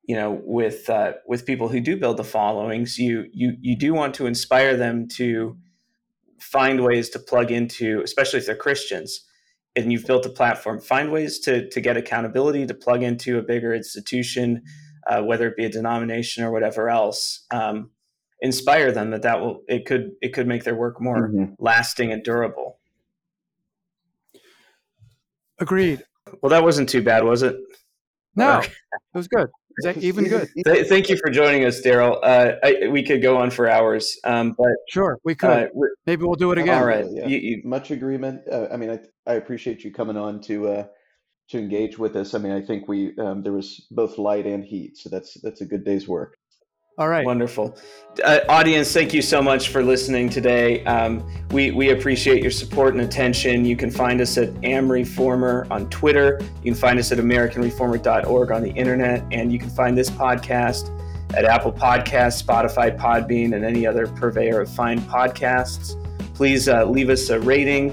[0.08, 3.94] you know, with uh, with people who do build the followings, you you you do
[3.94, 5.58] want to inspire them to
[6.44, 9.26] find ways to plug into, especially if they're Christians,
[9.76, 13.41] and you've built a platform, find ways to to get accountability to plug into a
[13.41, 14.62] bigger institution,
[15.08, 17.46] uh, whether it be a denomination or whatever else.
[17.52, 17.91] Um,
[18.41, 21.56] inspire them that that will it could it could make their work more Mhm.
[21.60, 22.80] lasting and durable.
[25.60, 26.04] agreed.
[26.41, 27.56] Well, that wasn't too bad, was it?
[28.36, 28.70] No, it
[29.14, 29.50] was good.
[29.78, 30.49] Is that even good?
[30.88, 32.19] Thank you for joining us, Darryl.
[32.24, 35.49] Uh, I- we could go on for hours, um, but Sure, we could.
[35.49, 35.67] uh,
[36.05, 36.78] Maybe we'll do it again.
[36.80, 37.05] all right.
[37.09, 37.28] Yeah.
[37.28, 38.41] You, you, Much agreement.
[38.51, 38.99] Uh, I mean, I,
[39.32, 40.86] I appreciate you coming on to uh,
[41.49, 42.34] to engage with us.
[42.34, 45.61] I mean, I think we um, there was both light and heat, so that's that's
[45.61, 46.38] a good day's work.
[46.98, 47.26] All right.
[47.26, 47.76] Wonderful.
[48.24, 50.84] Uh, audience, thank you so much for listening today.
[50.86, 53.66] Um, we, we appreciate your support and attention.
[53.66, 56.39] You can find us at AmReformer on Twitter.
[56.64, 59.26] You can find us at AmericanReformer.org on the internet.
[59.32, 60.91] And you can find this podcast
[61.34, 66.00] at Apple Podcasts, Spotify, Podbean, and any other purveyor of fine podcasts.
[66.36, 67.91] Please uh, leave us a rating,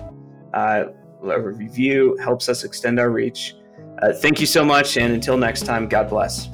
[0.53, 0.85] uh,
[1.23, 3.55] a review, helps us extend our reach.
[4.03, 4.99] Uh, thank you so much.
[4.99, 6.51] And until next time, God bless.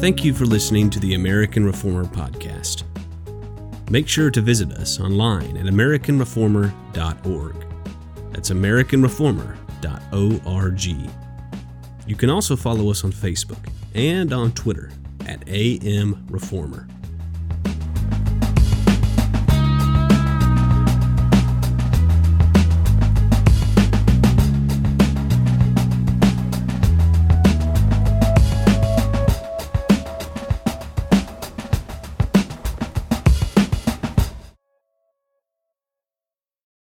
[0.00, 2.84] Thank you for listening to the American Reformer Podcast.
[3.90, 7.66] Make sure to visit us online at AmericanReformer.org.
[8.32, 11.10] That's AmericanReformer.org.
[12.06, 14.90] You can also follow us on Facebook and on Twitter
[15.26, 16.88] at AM Reformer.